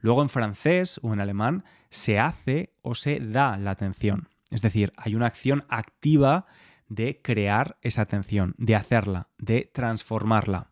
Luego 0.00 0.22
en 0.22 0.28
francés 0.28 1.00
o 1.02 1.12
en 1.12 1.20
alemán 1.20 1.64
se 1.90 2.18
hace 2.18 2.74
o 2.82 2.94
se 2.94 3.20
da 3.20 3.56
la 3.56 3.70
atención. 3.70 4.28
Es 4.50 4.62
decir, 4.62 4.92
hay 4.96 5.14
una 5.14 5.26
acción 5.26 5.64
activa 5.68 6.46
de 6.88 7.20
crear 7.22 7.78
esa 7.82 8.02
atención, 8.02 8.54
de 8.58 8.76
hacerla, 8.76 9.28
de 9.38 9.70
transformarla. 9.72 10.70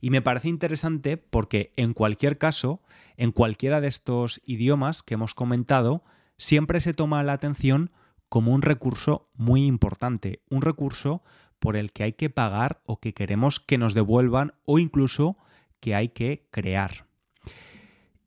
Y 0.00 0.10
me 0.10 0.22
parece 0.22 0.48
interesante 0.48 1.16
porque 1.16 1.72
en 1.76 1.92
cualquier 1.92 2.38
caso, 2.38 2.82
en 3.16 3.32
cualquiera 3.32 3.80
de 3.80 3.88
estos 3.88 4.40
idiomas 4.44 5.02
que 5.02 5.14
hemos 5.14 5.34
comentado, 5.34 6.04
siempre 6.38 6.80
se 6.80 6.94
toma 6.94 7.22
la 7.22 7.34
atención 7.34 7.90
como 8.28 8.52
un 8.52 8.62
recurso 8.62 9.28
muy 9.34 9.66
importante, 9.66 10.42
un 10.48 10.62
recurso 10.62 11.22
por 11.58 11.76
el 11.76 11.92
que 11.92 12.04
hay 12.04 12.12
que 12.14 12.30
pagar 12.30 12.80
o 12.86 13.00
que 13.00 13.12
queremos 13.12 13.60
que 13.60 13.76
nos 13.76 13.92
devuelvan 13.92 14.54
o 14.64 14.78
incluso 14.78 15.36
que 15.80 15.94
hay 15.94 16.08
que 16.08 16.48
crear. 16.50 17.09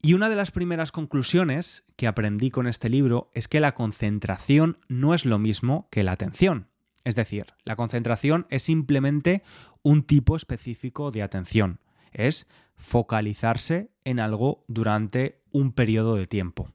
Y 0.05 0.15
una 0.15 0.27
de 0.27 0.35
las 0.35 0.51
primeras 0.51 0.91
conclusiones 0.91 1.85
que 1.95 2.07
aprendí 2.07 2.51
con 2.51 2.67
este 2.67 2.89
libro 2.89 3.31
es 3.33 3.47
que 3.47 3.61
la 3.61 3.73
concentración 3.73 4.75
no 4.89 5.13
es 5.13 5.23
lo 5.23 5.39
mismo 5.39 5.87
que 5.91 6.03
la 6.03 6.11
atención. 6.11 6.67
Es 7.05 7.15
decir, 7.15 7.53
la 7.63 7.77
concentración 7.77 8.45
es 8.49 8.63
simplemente 8.63 9.43
un 9.81 10.03
tipo 10.03 10.35
específico 10.35 11.09
de 11.11 11.23
atención. 11.23 11.79
Es 12.11 12.47
focalizarse 12.75 13.93
en 14.03 14.19
algo 14.19 14.65
durante 14.67 15.41
un 15.53 15.71
periodo 15.71 16.17
de 16.17 16.27
tiempo. 16.27 16.73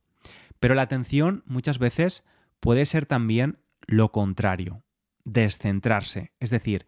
Pero 0.58 0.74
la 0.74 0.82
atención 0.82 1.42
muchas 1.44 1.78
veces 1.78 2.24
puede 2.60 2.86
ser 2.86 3.04
también 3.04 3.58
lo 3.86 4.10
contrario, 4.10 4.84
descentrarse, 5.24 6.32
es 6.40 6.48
decir, 6.48 6.86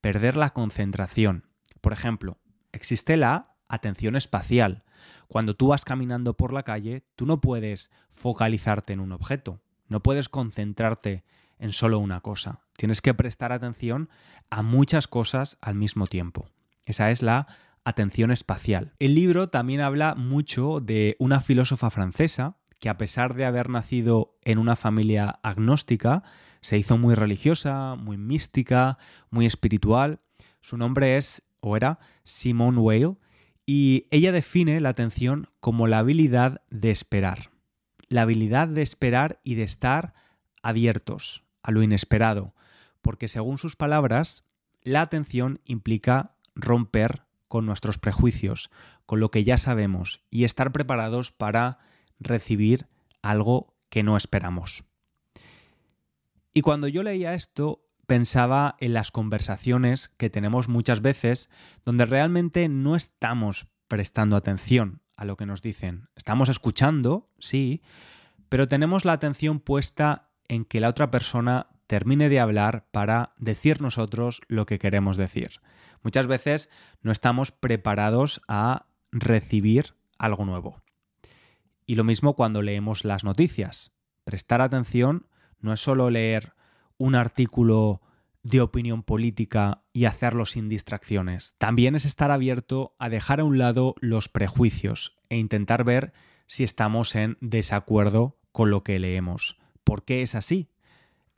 perder 0.00 0.38
la 0.38 0.54
concentración. 0.54 1.48
Por 1.82 1.92
ejemplo, 1.92 2.38
existe 2.72 3.18
la 3.18 3.56
atención 3.68 4.16
espacial, 4.16 4.84
cuando 5.28 5.54
tú 5.54 5.68
vas 5.68 5.84
caminando 5.84 6.36
por 6.36 6.52
la 6.52 6.62
calle, 6.62 7.04
tú 7.16 7.26
no 7.26 7.40
puedes 7.40 7.90
focalizarte 8.10 8.92
en 8.92 9.00
un 9.00 9.12
objeto, 9.12 9.60
no 9.88 10.02
puedes 10.02 10.28
concentrarte 10.28 11.24
en 11.58 11.72
solo 11.72 11.98
una 11.98 12.20
cosa. 12.20 12.60
Tienes 12.76 13.00
que 13.00 13.14
prestar 13.14 13.52
atención 13.52 14.08
a 14.50 14.62
muchas 14.62 15.06
cosas 15.06 15.56
al 15.60 15.74
mismo 15.74 16.06
tiempo. 16.06 16.48
Esa 16.86 17.10
es 17.10 17.22
la 17.22 17.46
atención 17.84 18.30
espacial. 18.30 18.92
El 18.98 19.14
libro 19.14 19.48
también 19.48 19.80
habla 19.80 20.14
mucho 20.14 20.80
de 20.80 21.16
una 21.18 21.40
filósofa 21.40 21.90
francesa 21.90 22.56
que 22.82 22.88
a 22.88 22.98
pesar 22.98 23.34
de 23.34 23.44
haber 23.44 23.70
nacido 23.70 24.36
en 24.42 24.58
una 24.58 24.74
familia 24.74 25.38
agnóstica, 25.44 26.24
se 26.62 26.78
hizo 26.78 26.98
muy 26.98 27.14
religiosa, 27.14 27.94
muy 27.94 28.16
mística, 28.16 28.98
muy 29.30 29.46
espiritual. 29.46 30.18
Su 30.60 30.76
nombre 30.76 31.16
es, 31.16 31.44
o 31.60 31.76
era, 31.76 32.00
Simone 32.24 32.80
Weil, 32.80 33.18
y 33.66 34.06
ella 34.10 34.32
define 34.32 34.80
la 34.80 34.90
atención 34.90 35.48
como 35.60 35.86
la 35.86 35.98
habilidad 35.98 36.62
de 36.70 36.90
esperar. 36.90 37.50
La 38.08 38.22
habilidad 38.22 38.68
de 38.68 38.82
esperar 38.82 39.40
y 39.44 39.54
de 39.54 39.62
estar 39.62 40.14
abiertos 40.62 41.44
a 41.62 41.70
lo 41.70 41.82
inesperado, 41.82 42.54
porque 43.00 43.28
según 43.28 43.58
sus 43.58 43.76
palabras, 43.76 44.44
la 44.82 45.00
atención 45.00 45.60
implica 45.64 46.34
romper 46.54 47.22
con 47.48 47.66
nuestros 47.66 47.98
prejuicios, 47.98 48.70
con 49.06 49.20
lo 49.20 49.30
que 49.30 49.44
ya 49.44 49.56
sabemos 49.56 50.22
y 50.30 50.44
estar 50.44 50.72
preparados 50.72 51.32
para 51.32 51.78
recibir 52.18 52.86
algo 53.22 53.74
que 53.88 54.02
no 54.02 54.16
esperamos. 54.16 54.84
Y 56.54 56.60
cuando 56.62 56.88
yo 56.88 57.02
leía 57.02 57.34
esto, 57.34 57.84
pensaba 58.12 58.76
en 58.78 58.92
las 58.92 59.10
conversaciones 59.10 60.10
que 60.18 60.28
tenemos 60.28 60.68
muchas 60.68 61.00
veces 61.00 61.48
donde 61.86 62.04
realmente 62.04 62.68
no 62.68 62.94
estamos 62.94 63.68
prestando 63.88 64.36
atención 64.36 65.00
a 65.16 65.24
lo 65.24 65.38
que 65.38 65.46
nos 65.46 65.62
dicen. 65.62 66.10
Estamos 66.14 66.50
escuchando, 66.50 67.30
sí, 67.38 67.80
pero 68.50 68.68
tenemos 68.68 69.06
la 69.06 69.14
atención 69.14 69.60
puesta 69.60 70.28
en 70.48 70.66
que 70.66 70.78
la 70.78 70.90
otra 70.90 71.10
persona 71.10 71.68
termine 71.86 72.28
de 72.28 72.38
hablar 72.38 72.86
para 72.90 73.32
decir 73.38 73.80
nosotros 73.80 74.42
lo 74.46 74.66
que 74.66 74.78
queremos 74.78 75.16
decir. 75.16 75.62
Muchas 76.02 76.26
veces 76.26 76.68
no 77.00 77.12
estamos 77.12 77.50
preparados 77.50 78.42
a 78.46 78.88
recibir 79.10 79.94
algo 80.18 80.44
nuevo. 80.44 80.82
Y 81.86 81.94
lo 81.94 82.04
mismo 82.04 82.36
cuando 82.36 82.60
leemos 82.60 83.06
las 83.06 83.24
noticias. 83.24 83.90
Prestar 84.24 84.60
atención 84.60 85.28
no 85.60 85.72
es 85.72 85.80
solo 85.80 86.10
leer 86.10 86.52
un 86.98 87.14
artículo 87.14 88.00
de 88.42 88.60
opinión 88.60 89.02
política 89.02 89.84
y 89.92 90.06
hacerlo 90.06 90.46
sin 90.46 90.68
distracciones. 90.68 91.54
También 91.58 91.94
es 91.94 92.04
estar 92.04 92.30
abierto 92.30 92.94
a 92.98 93.08
dejar 93.08 93.40
a 93.40 93.44
un 93.44 93.58
lado 93.58 93.94
los 94.00 94.28
prejuicios 94.28 95.16
e 95.28 95.38
intentar 95.38 95.84
ver 95.84 96.12
si 96.46 96.64
estamos 96.64 97.14
en 97.14 97.38
desacuerdo 97.40 98.38
con 98.50 98.70
lo 98.70 98.82
que 98.82 98.98
leemos. 98.98 99.58
¿Por 99.84 100.04
qué 100.04 100.22
es 100.22 100.34
así? 100.34 100.68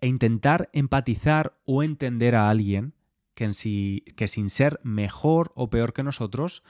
E 0.01 0.09
intentar 0.09 0.71
empatizar 0.73 1.59
o 1.65 1.83
entender 1.83 2.35
a 2.35 2.51
alguien 2.51 2.95
que, 3.35 4.03
que 4.17 4.29
sin 4.29 4.51
ser 4.51 4.81
mejor 4.83 5.53
o 5.55 5.71
peor 5.71 5.93
que 5.93 6.03
nosotros, 6.03 6.63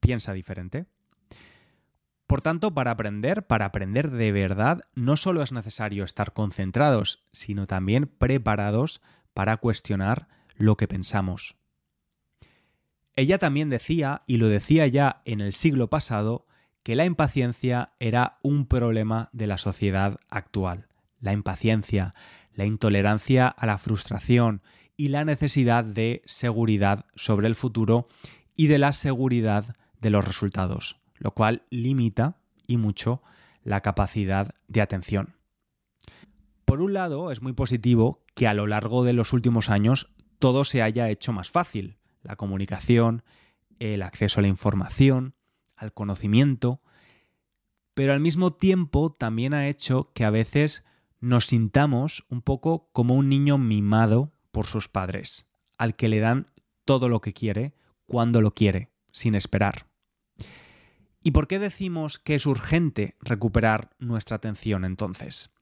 piensa 0.00 0.32
diferente. 0.32 0.86
Por 2.26 2.40
tanto, 2.40 2.72
para 2.72 2.92
aprender, 2.92 3.46
para 3.46 3.66
aprender 3.66 4.10
de 4.10 4.32
verdad, 4.32 4.84
no 4.94 5.16
solo 5.16 5.42
es 5.42 5.52
necesario 5.52 6.04
estar 6.04 6.32
concentrados, 6.32 7.24
sino 7.32 7.66
también 7.66 8.06
preparados 8.06 9.02
para 9.34 9.56
cuestionar 9.58 10.28
lo 10.54 10.76
que 10.76 10.88
pensamos. 10.88 11.56
Ella 13.16 13.38
también 13.38 13.68
decía, 13.68 14.22
y 14.26 14.38
lo 14.38 14.48
decía 14.48 14.86
ya 14.86 15.20
en 15.24 15.40
el 15.40 15.52
siglo 15.52 15.90
pasado, 15.90 16.46
que 16.82 16.96
la 16.96 17.04
impaciencia 17.04 17.92
era 18.00 18.38
un 18.42 18.66
problema 18.66 19.28
de 19.32 19.46
la 19.46 19.58
sociedad 19.58 20.18
actual. 20.30 20.88
La 21.20 21.32
impaciencia, 21.32 22.12
la 22.54 22.64
intolerancia 22.64 23.46
a 23.48 23.66
la 23.66 23.78
frustración 23.78 24.62
y 24.96 25.08
la 25.08 25.24
necesidad 25.24 25.84
de 25.84 26.22
seguridad 26.24 27.04
sobre 27.14 27.46
el 27.46 27.54
futuro 27.54 28.08
y 28.56 28.66
de 28.68 28.78
la 28.78 28.92
seguridad 28.92 29.76
de 30.00 30.10
los 30.10 30.24
resultados 30.26 31.01
lo 31.22 31.30
cual 31.34 31.62
limita 31.70 32.36
y 32.66 32.78
mucho 32.78 33.22
la 33.62 33.80
capacidad 33.80 34.56
de 34.66 34.80
atención. 34.80 35.36
Por 36.64 36.80
un 36.80 36.94
lado, 36.94 37.30
es 37.30 37.42
muy 37.42 37.52
positivo 37.52 38.24
que 38.34 38.48
a 38.48 38.54
lo 38.54 38.66
largo 38.66 39.04
de 39.04 39.12
los 39.12 39.32
últimos 39.32 39.70
años 39.70 40.10
todo 40.40 40.64
se 40.64 40.82
haya 40.82 41.08
hecho 41.10 41.32
más 41.32 41.48
fácil. 41.48 41.96
La 42.22 42.34
comunicación, 42.34 43.22
el 43.78 44.02
acceso 44.02 44.40
a 44.40 44.42
la 44.42 44.48
información, 44.48 45.36
al 45.76 45.92
conocimiento, 45.92 46.80
pero 47.94 48.12
al 48.12 48.20
mismo 48.20 48.52
tiempo 48.54 49.12
también 49.12 49.54
ha 49.54 49.68
hecho 49.68 50.10
que 50.14 50.24
a 50.24 50.30
veces 50.30 50.84
nos 51.20 51.46
sintamos 51.46 52.24
un 52.30 52.42
poco 52.42 52.88
como 52.92 53.14
un 53.14 53.28
niño 53.28 53.58
mimado 53.58 54.32
por 54.50 54.66
sus 54.66 54.88
padres, 54.88 55.46
al 55.78 55.94
que 55.94 56.08
le 56.08 56.18
dan 56.18 56.48
todo 56.84 57.08
lo 57.08 57.20
que 57.20 57.32
quiere, 57.32 57.74
cuando 58.06 58.40
lo 58.40 58.54
quiere, 58.54 58.90
sin 59.12 59.36
esperar. 59.36 59.91
¿Y 61.22 61.30
por 61.30 61.46
qué 61.46 61.58
decimos 61.58 62.18
que 62.18 62.34
es 62.34 62.46
urgente 62.46 63.16
recuperar 63.20 63.90
nuestra 63.98 64.36
atención 64.36 64.84
entonces? 64.84 65.54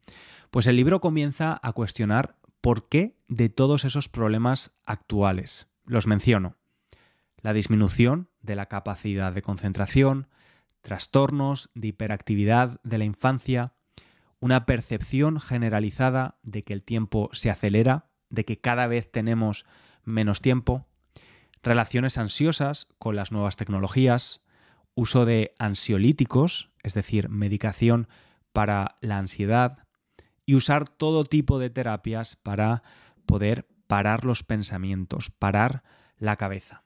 Pues 0.50 0.66
el 0.66 0.76
libro 0.76 1.00
comienza 1.00 1.60
a 1.62 1.72
cuestionar 1.72 2.36
por 2.60 2.88
qué 2.88 3.16
de 3.28 3.48
todos 3.48 3.84
esos 3.84 4.08
problemas 4.08 4.72
actuales. 4.84 5.68
Los 5.86 6.06
menciono. 6.06 6.56
La 7.42 7.52
disminución 7.52 8.28
de 8.42 8.56
la 8.56 8.66
capacidad 8.66 9.32
de 9.32 9.42
concentración, 9.42 10.28
trastornos 10.80 11.70
de 11.74 11.88
hiperactividad 11.88 12.80
de 12.82 12.98
la 12.98 13.04
infancia, 13.04 13.74
una 14.40 14.64
percepción 14.64 15.40
generalizada 15.40 16.38
de 16.42 16.64
que 16.64 16.72
el 16.72 16.82
tiempo 16.82 17.28
se 17.32 17.50
acelera, 17.50 18.10
de 18.30 18.44
que 18.44 18.58
cada 18.58 18.86
vez 18.86 19.10
tenemos 19.10 19.66
menos 20.04 20.40
tiempo, 20.40 20.86
relaciones 21.62 22.16
ansiosas 22.16 22.88
con 22.98 23.16
las 23.16 23.32
nuevas 23.32 23.56
tecnologías, 23.56 24.40
uso 24.94 25.24
de 25.24 25.54
ansiolíticos, 25.58 26.70
es 26.82 26.94
decir, 26.94 27.28
medicación 27.28 28.08
para 28.52 28.96
la 29.00 29.18
ansiedad, 29.18 29.86
y 30.46 30.54
usar 30.54 30.88
todo 30.88 31.24
tipo 31.24 31.58
de 31.58 31.70
terapias 31.70 32.36
para 32.36 32.82
poder 33.26 33.68
parar 33.86 34.24
los 34.24 34.42
pensamientos, 34.42 35.30
parar 35.30 35.82
la 36.16 36.36
cabeza. 36.36 36.84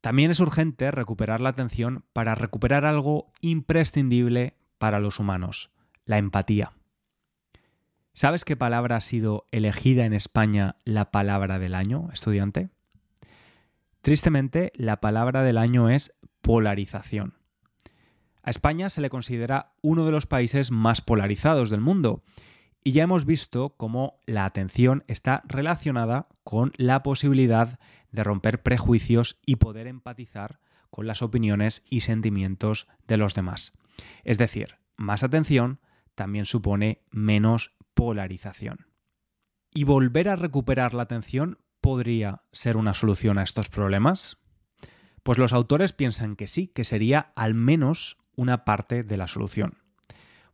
También 0.00 0.30
es 0.30 0.40
urgente 0.40 0.90
recuperar 0.90 1.40
la 1.40 1.50
atención 1.50 2.04
para 2.12 2.34
recuperar 2.34 2.84
algo 2.84 3.32
imprescindible 3.40 4.56
para 4.78 4.98
los 4.98 5.18
humanos, 5.18 5.70
la 6.06 6.18
empatía. 6.18 6.72
¿Sabes 8.14 8.44
qué 8.44 8.56
palabra 8.56 8.96
ha 8.96 9.00
sido 9.00 9.46
elegida 9.50 10.04
en 10.04 10.14
España 10.14 10.76
la 10.84 11.10
palabra 11.10 11.58
del 11.58 11.74
año, 11.74 12.08
estudiante? 12.12 12.70
Tristemente, 14.00 14.72
la 14.74 15.00
palabra 15.00 15.42
del 15.42 15.58
año 15.58 15.90
es 15.90 16.14
polarización. 16.42 17.34
A 18.42 18.50
España 18.50 18.88
se 18.88 19.00
le 19.00 19.10
considera 19.10 19.74
uno 19.82 20.06
de 20.06 20.12
los 20.12 20.26
países 20.26 20.70
más 20.70 21.02
polarizados 21.02 21.70
del 21.70 21.80
mundo 21.80 22.22
y 22.82 22.92
ya 22.92 23.02
hemos 23.02 23.26
visto 23.26 23.76
cómo 23.76 24.18
la 24.26 24.46
atención 24.46 25.04
está 25.06 25.42
relacionada 25.46 26.28
con 26.44 26.72
la 26.76 27.02
posibilidad 27.02 27.78
de 28.10 28.24
romper 28.24 28.62
prejuicios 28.62 29.38
y 29.44 29.56
poder 29.56 29.86
empatizar 29.86 30.60
con 30.90 31.06
las 31.06 31.22
opiniones 31.22 31.82
y 31.90 32.00
sentimientos 32.00 32.88
de 33.06 33.18
los 33.18 33.34
demás. 33.34 33.74
Es 34.24 34.38
decir, 34.38 34.76
más 34.96 35.22
atención 35.22 35.80
también 36.14 36.46
supone 36.46 37.04
menos 37.10 37.74
polarización. 37.94 38.86
Y 39.72 39.84
volver 39.84 40.28
a 40.28 40.36
recuperar 40.36 40.94
la 40.94 41.02
atención 41.02 41.58
podría 41.80 42.42
ser 42.52 42.76
una 42.76 42.94
solución 42.94 43.38
a 43.38 43.42
estos 43.42 43.68
problemas? 43.68 44.39
Pues 45.30 45.38
los 45.38 45.52
autores 45.52 45.92
piensan 45.92 46.34
que 46.34 46.48
sí, 46.48 46.66
que 46.66 46.82
sería 46.82 47.30
al 47.36 47.54
menos 47.54 48.18
una 48.34 48.64
parte 48.64 49.04
de 49.04 49.16
la 49.16 49.28
solución. 49.28 49.78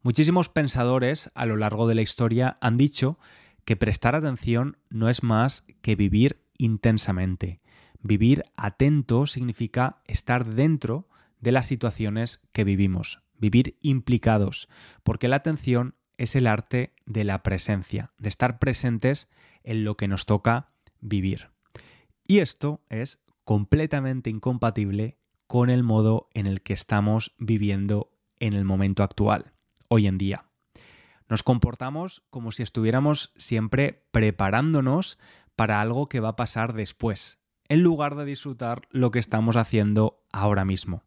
Muchísimos 0.03 0.51
pensadores 0.51 1.31
a 1.35 1.47
lo 1.47 1.57
largo 1.57 1.89
de 1.89 1.95
la 1.95 2.03
historia 2.03 2.59
han 2.61 2.77
dicho 2.77 3.19
que 3.65 3.77
prestar 3.77 4.15
atención 4.15 4.77
no 4.91 5.09
es 5.09 5.23
más 5.23 5.65
que 5.81 5.97
vivir 5.97 6.43
intensamente. 6.59 7.63
Vivir 8.03 8.45
atento 8.55 9.27
significa 9.27 10.03
estar 10.09 10.45
dentro 10.45 11.09
de 11.41 11.53
las 11.53 11.67
situaciones 11.67 12.43
que 12.53 12.65
vivimos, 12.65 13.23
vivir 13.39 13.79
implicados, 13.81 14.69
porque 15.05 15.29
la 15.29 15.37
atención 15.37 15.95
es 16.19 16.37
el 16.37 16.47
arte 16.47 16.93
de 17.07 17.25
la 17.25 17.43
presencia, 17.43 18.13
de 18.19 18.29
estar 18.29 18.59
presentes 18.59 19.31
en 19.65 19.85
lo 19.85 19.97
que 19.97 20.07
nos 20.07 20.27
toca 20.27 20.69
vivir. 21.01 21.49
Y 22.29 22.41
esto 22.41 22.83
es 22.91 23.21
completamente 23.47 24.29
incompatible 24.29 25.21
con 25.47 25.71
el 25.71 25.85
modo 25.85 26.29
en 26.35 26.49
el 26.49 26.63
que 26.63 26.73
estamos 26.73 27.33
viviendo 27.39 28.11
en 28.41 28.55
el 28.55 28.65
momento 28.65 29.05
actual, 29.05 29.53
hoy 29.87 30.09
en 30.09 30.19
día. 30.19 30.47
Nos 31.29 31.45
comportamos 31.45 32.25
como 32.29 32.51
si 32.51 32.65
estuviéramos 32.65 33.33
siempre 33.37 34.05
preparándonos 34.11 35.17
para 35.55 35.81
algo 35.81 36.09
que 36.09 36.19
va 36.19 36.31
a 36.31 36.37
pasar 36.37 36.73
después, 36.73 37.39
en 37.69 37.85
lugar 37.85 38.17
de 38.17 38.25
disfrutar 38.25 38.83
lo 38.91 39.13
que 39.13 39.21
estamos 39.21 39.55
haciendo 39.55 40.25
ahora 40.33 40.65
mismo. 40.65 41.05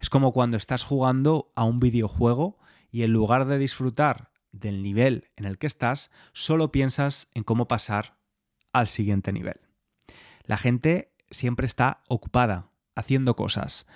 Es 0.00 0.10
como 0.10 0.34
cuando 0.34 0.58
estás 0.58 0.84
jugando 0.84 1.50
a 1.56 1.64
un 1.64 1.80
videojuego 1.80 2.58
y 2.90 3.04
en 3.04 3.14
lugar 3.14 3.46
de 3.46 3.56
disfrutar 3.56 4.32
del 4.52 4.82
nivel 4.82 5.30
en 5.34 5.46
el 5.46 5.56
que 5.56 5.66
estás, 5.66 6.10
solo 6.34 6.70
piensas 6.70 7.30
en 7.32 7.42
cómo 7.42 7.68
pasar 7.68 8.18
al 8.74 8.86
siguiente 8.86 9.32
nivel. 9.32 9.62
La 10.44 10.58
gente 10.58 11.13
siempre 11.34 11.66
está 11.66 12.02
ocupada, 12.08 12.70
haciendo 12.94 13.36
cosas. 13.36 13.86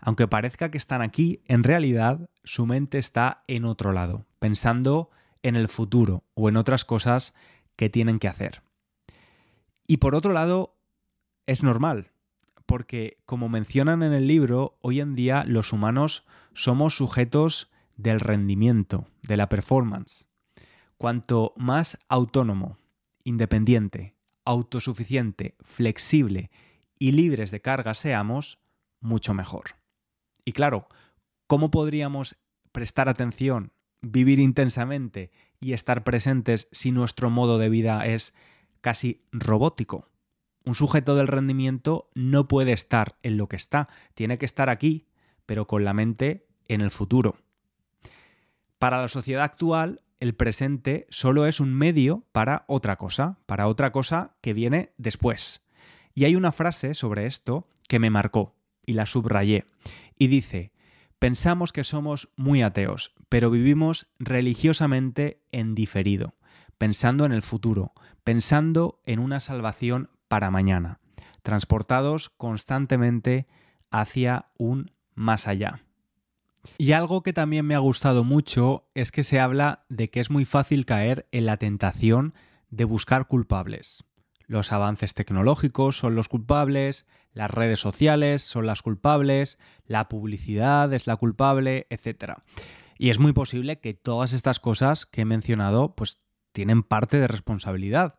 Aunque 0.00 0.28
parezca 0.28 0.70
que 0.70 0.78
están 0.78 1.02
aquí, 1.02 1.42
en 1.46 1.64
realidad 1.64 2.30
su 2.44 2.66
mente 2.66 2.98
está 2.98 3.42
en 3.46 3.64
otro 3.64 3.92
lado, 3.92 4.26
pensando 4.38 5.10
en 5.42 5.56
el 5.56 5.68
futuro 5.68 6.24
o 6.34 6.48
en 6.48 6.56
otras 6.56 6.84
cosas 6.84 7.34
que 7.76 7.88
tienen 7.88 8.18
que 8.18 8.28
hacer. 8.28 8.62
Y 9.86 9.98
por 9.98 10.14
otro 10.14 10.32
lado, 10.32 10.76
es 11.46 11.62
normal, 11.62 12.10
porque 12.66 13.18
como 13.24 13.48
mencionan 13.48 14.02
en 14.02 14.12
el 14.12 14.26
libro, 14.26 14.78
hoy 14.82 15.00
en 15.00 15.14
día 15.14 15.44
los 15.46 15.72
humanos 15.72 16.24
somos 16.54 16.96
sujetos 16.96 17.70
del 17.96 18.20
rendimiento, 18.20 19.08
de 19.22 19.36
la 19.36 19.48
performance. 19.48 20.26
Cuanto 20.96 21.54
más 21.56 21.98
autónomo, 22.08 22.76
independiente 23.24 24.18
autosuficiente, 24.48 25.56
flexible 25.60 26.50
y 26.98 27.12
libres 27.12 27.50
de 27.50 27.60
carga 27.60 27.94
seamos, 27.94 28.58
mucho 29.00 29.34
mejor. 29.34 29.76
Y 30.44 30.52
claro, 30.52 30.88
¿cómo 31.46 31.70
podríamos 31.70 32.36
prestar 32.72 33.08
atención, 33.08 33.72
vivir 34.00 34.40
intensamente 34.40 35.30
y 35.60 35.72
estar 35.72 36.04
presentes 36.04 36.68
si 36.72 36.92
nuestro 36.92 37.30
modo 37.30 37.58
de 37.58 37.68
vida 37.68 38.06
es 38.06 38.34
casi 38.80 39.18
robótico? 39.32 40.08
Un 40.64 40.74
sujeto 40.74 41.16
del 41.16 41.28
rendimiento 41.28 42.08
no 42.14 42.48
puede 42.48 42.72
estar 42.72 43.16
en 43.22 43.36
lo 43.36 43.48
que 43.48 43.56
está, 43.56 43.88
tiene 44.14 44.38
que 44.38 44.46
estar 44.46 44.68
aquí, 44.68 45.06
pero 45.46 45.66
con 45.66 45.84
la 45.84 45.94
mente 45.94 46.46
en 46.68 46.80
el 46.80 46.90
futuro. 46.90 47.36
Para 48.78 49.00
la 49.00 49.08
sociedad 49.08 49.44
actual, 49.44 50.02
el 50.20 50.34
presente 50.34 51.06
solo 51.10 51.46
es 51.46 51.60
un 51.60 51.72
medio 51.72 52.26
para 52.32 52.64
otra 52.68 52.96
cosa, 52.96 53.38
para 53.46 53.66
otra 53.68 53.92
cosa 53.92 54.36
que 54.40 54.52
viene 54.52 54.92
después. 54.98 55.62
Y 56.14 56.24
hay 56.24 56.36
una 56.36 56.52
frase 56.52 56.94
sobre 56.94 57.26
esto 57.26 57.68
que 57.88 57.98
me 57.98 58.10
marcó 58.10 58.56
y 58.84 58.94
la 58.94 59.06
subrayé. 59.06 59.66
Y 60.18 60.28
dice, 60.28 60.72
pensamos 61.18 61.72
que 61.72 61.84
somos 61.84 62.30
muy 62.36 62.62
ateos, 62.62 63.14
pero 63.28 63.50
vivimos 63.50 64.08
religiosamente 64.18 65.42
en 65.50 65.74
diferido, 65.74 66.34
pensando 66.78 67.24
en 67.24 67.32
el 67.32 67.42
futuro, 67.42 67.92
pensando 68.24 69.00
en 69.04 69.18
una 69.18 69.40
salvación 69.40 70.10
para 70.28 70.50
mañana, 70.50 71.00
transportados 71.42 72.30
constantemente 72.30 73.46
hacia 73.90 74.50
un 74.58 74.92
más 75.14 75.46
allá. 75.46 75.82
Y 76.76 76.92
algo 76.92 77.22
que 77.22 77.32
también 77.32 77.66
me 77.66 77.74
ha 77.74 77.78
gustado 77.78 78.24
mucho 78.24 78.88
es 78.94 79.10
que 79.10 79.24
se 79.24 79.40
habla 79.40 79.84
de 79.88 80.10
que 80.10 80.20
es 80.20 80.30
muy 80.30 80.44
fácil 80.44 80.84
caer 80.84 81.28
en 81.32 81.46
la 81.46 81.56
tentación 81.56 82.34
de 82.70 82.84
buscar 82.84 83.26
culpables. 83.26 84.04
Los 84.48 84.72
avances 84.72 85.12
tecnológicos 85.12 85.98
son 85.98 86.14
los 86.14 86.28
culpables, 86.28 87.06
las 87.32 87.50
redes 87.50 87.80
sociales 87.80 88.42
son 88.42 88.64
las 88.64 88.80
culpables, 88.80 89.58
la 89.84 90.08
publicidad 90.08 90.92
es 90.94 91.06
la 91.06 91.16
culpable, 91.16 91.86
etc. 91.90 92.38
Y 92.98 93.10
es 93.10 93.18
muy 93.18 93.34
posible 93.34 93.78
que 93.78 93.92
todas 93.92 94.32
estas 94.32 94.58
cosas 94.58 95.04
que 95.04 95.20
he 95.20 95.24
mencionado 95.26 95.94
pues 95.94 96.22
tienen 96.52 96.82
parte 96.82 97.20
de 97.20 97.28
responsabilidad, 97.28 98.18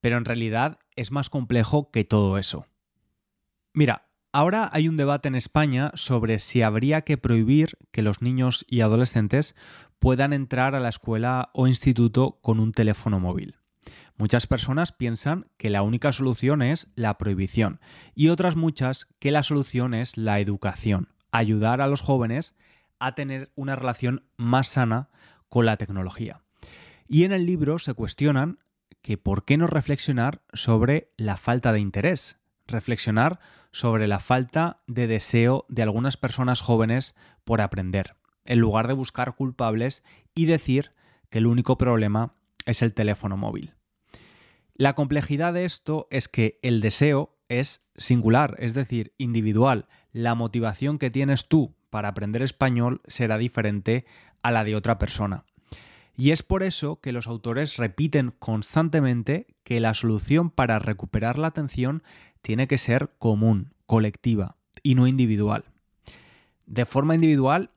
pero 0.00 0.16
en 0.16 0.24
realidad 0.24 0.80
es 0.96 1.12
más 1.12 1.30
complejo 1.30 1.92
que 1.92 2.04
todo 2.04 2.38
eso. 2.38 2.66
Mira, 3.72 4.08
Ahora 4.30 4.68
hay 4.74 4.88
un 4.88 4.98
debate 4.98 5.28
en 5.28 5.34
España 5.34 5.90
sobre 5.94 6.38
si 6.38 6.60
habría 6.60 7.00
que 7.00 7.16
prohibir 7.16 7.78
que 7.90 8.02
los 8.02 8.20
niños 8.20 8.66
y 8.68 8.82
adolescentes 8.82 9.56
puedan 9.98 10.34
entrar 10.34 10.74
a 10.74 10.80
la 10.80 10.90
escuela 10.90 11.48
o 11.54 11.66
instituto 11.66 12.38
con 12.42 12.60
un 12.60 12.72
teléfono 12.72 13.20
móvil. 13.20 13.57
Muchas 14.18 14.48
personas 14.48 14.90
piensan 14.90 15.46
que 15.58 15.70
la 15.70 15.82
única 15.82 16.12
solución 16.12 16.60
es 16.60 16.90
la 16.96 17.16
prohibición 17.18 17.80
y 18.16 18.30
otras 18.30 18.56
muchas 18.56 19.06
que 19.20 19.30
la 19.30 19.44
solución 19.44 19.94
es 19.94 20.16
la 20.16 20.40
educación, 20.40 21.08
ayudar 21.30 21.80
a 21.80 21.86
los 21.86 22.00
jóvenes 22.00 22.56
a 22.98 23.14
tener 23.14 23.52
una 23.54 23.76
relación 23.76 24.24
más 24.36 24.66
sana 24.66 25.08
con 25.48 25.66
la 25.66 25.76
tecnología. 25.76 26.42
Y 27.06 27.22
en 27.22 27.30
el 27.30 27.46
libro 27.46 27.78
se 27.78 27.94
cuestionan 27.94 28.58
que 29.02 29.18
por 29.18 29.44
qué 29.44 29.56
no 29.56 29.68
reflexionar 29.68 30.42
sobre 30.52 31.12
la 31.16 31.36
falta 31.36 31.72
de 31.72 31.78
interés, 31.78 32.40
reflexionar 32.66 33.38
sobre 33.70 34.08
la 34.08 34.18
falta 34.18 34.78
de 34.88 35.06
deseo 35.06 35.64
de 35.68 35.82
algunas 35.82 36.16
personas 36.16 36.60
jóvenes 36.60 37.14
por 37.44 37.60
aprender, 37.60 38.16
en 38.44 38.58
lugar 38.58 38.88
de 38.88 38.94
buscar 38.94 39.36
culpables 39.36 40.02
y 40.34 40.46
decir 40.46 40.90
que 41.30 41.38
el 41.38 41.46
único 41.46 41.78
problema 41.78 42.34
es 42.66 42.82
el 42.82 42.94
teléfono 42.94 43.36
móvil. 43.36 43.77
La 44.78 44.94
complejidad 44.94 45.54
de 45.54 45.64
esto 45.64 46.06
es 46.08 46.28
que 46.28 46.60
el 46.62 46.80
deseo 46.80 47.36
es 47.48 47.82
singular, 47.96 48.54
es 48.58 48.74
decir, 48.74 49.12
individual. 49.18 49.88
La 50.12 50.36
motivación 50.36 51.00
que 51.00 51.10
tienes 51.10 51.48
tú 51.48 51.74
para 51.90 52.06
aprender 52.06 52.42
español 52.42 53.02
será 53.08 53.38
diferente 53.38 54.06
a 54.40 54.52
la 54.52 54.62
de 54.62 54.76
otra 54.76 54.96
persona. 54.96 55.44
Y 56.14 56.30
es 56.30 56.44
por 56.44 56.62
eso 56.62 57.00
que 57.00 57.10
los 57.10 57.26
autores 57.26 57.76
repiten 57.76 58.32
constantemente 58.38 59.48
que 59.64 59.80
la 59.80 59.94
solución 59.94 60.48
para 60.48 60.78
recuperar 60.78 61.38
la 61.38 61.48
atención 61.48 62.04
tiene 62.40 62.68
que 62.68 62.78
ser 62.78 63.10
común, 63.18 63.74
colectiva 63.84 64.58
y 64.84 64.94
no 64.94 65.08
individual. 65.08 65.64
De 66.66 66.86
forma 66.86 67.16
individual, 67.16 67.72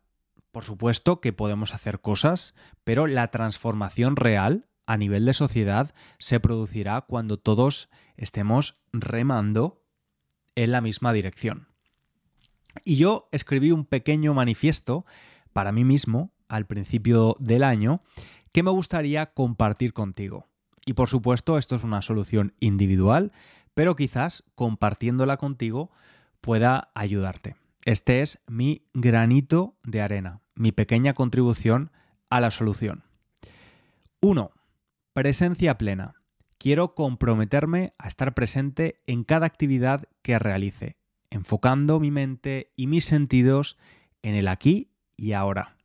por 0.51 0.65
supuesto 0.65 1.19
que 1.19 1.33
podemos 1.33 1.73
hacer 1.73 1.99
cosas, 1.99 2.53
pero 2.83 3.07
la 3.07 3.31
transformación 3.31 4.17
real 4.17 4.67
a 4.85 4.97
nivel 4.97 5.25
de 5.25 5.33
sociedad 5.33 5.93
se 6.19 6.39
producirá 6.39 7.01
cuando 7.01 7.37
todos 7.37 7.89
estemos 8.17 8.77
remando 8.91 9.83
en 10.55 10.71
la 10.71 10.81
misma 10.81 11.13
dirección. 11.13 11.67
Y 12.83 12.97
yo 12.97 13.27
escribí 13.31 13.71
un 13.71 13.85
pequeño 13.85 14.33
manifiesto 14.33 15.05
para 15.53 15.71
mí 15.71 15.83
mismo 15.83 16.31
al 16.47 16.65
principio 16.65 17.35
del 17.39 17.63
año 17.63 18.01
que 18.51 18.63
me 18.63 18.71
gustaría 18.71 19.33
compartir 19.33 19.93
contigo. 19.93 20.47
Y 20.85 20.93
por 20.93 21.09
supuesto, 21.09 21.57
esto 21.57 21.75
es 21.75 21.83
una 21.83 22.01
solución 22.01 22.53
individual, 22.59 23.31
pero 23.73 23.95
quizás 23.95 24.43
compartiéndola 24.55 25.37
contigo 25.37 25.91
pueda 26.41 26.91
ayudarte. 26.95 27.55
Este 27.85 28.21
es 28.21 28.39
mi 28.47 28.83
granito 28.93 29.75
de 29.83 30.01
arena, 30.01 30.41
mi 30.55 30.71
pequeña 30.71 31.13
contribución 31.13 31.91
a 32.29 32.39
la 32.39 32.51
solución. 32.51 33.03
1. 34.21 34.51
Presencia 35.13 35.77
plena. 35.77 36.13
Quiero 36.57 36.95
comprometerme 36.95 37.93
a 37.97 38.07
estar 38.07 38.33
presente 38.33 39.01
en 39.05 39.25
cada 39.25 39.45
actividad 39.45 40.05
que 40.21 40.39
realice, 40.39 40.95
enfocando 41.29 41.99
mi 41.99 42.11
mente 42.11 42.71
y 42.77 42.87
mis 42.87 43.03
sentidos 43.03 43.77
en 44.21 44.35
el 44.35 44.47
aquí 44.47 44.93
y 45.17 45.33
ahora. 45.33 45.75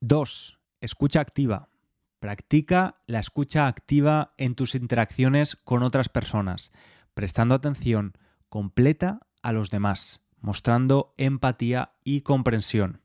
2. 0.00 0.60
Escucha 0.82 1.22
activa. 1.22 1.70
Practica 2.18 3.00
la 3.06 3.18
escucha 3.18 3.66
activa 3.66 4.34
en 4.36 4.54
tus 4.54 4.74
interacciones 4.74 5.56
con 5.56 5.82
otras 5.82 6.10
personas, 6.10 6.70
prestando 7.14 7.54
atención 7.54 8.12
completa 8.50 9.20
a 9.40 9.54
los 9.54 9.70
demás, 9.70 10.20
mostrando 10.38 11.14
empatía 11.16 11.94
y 12.04 12.20
comprensión. 12.20 13.00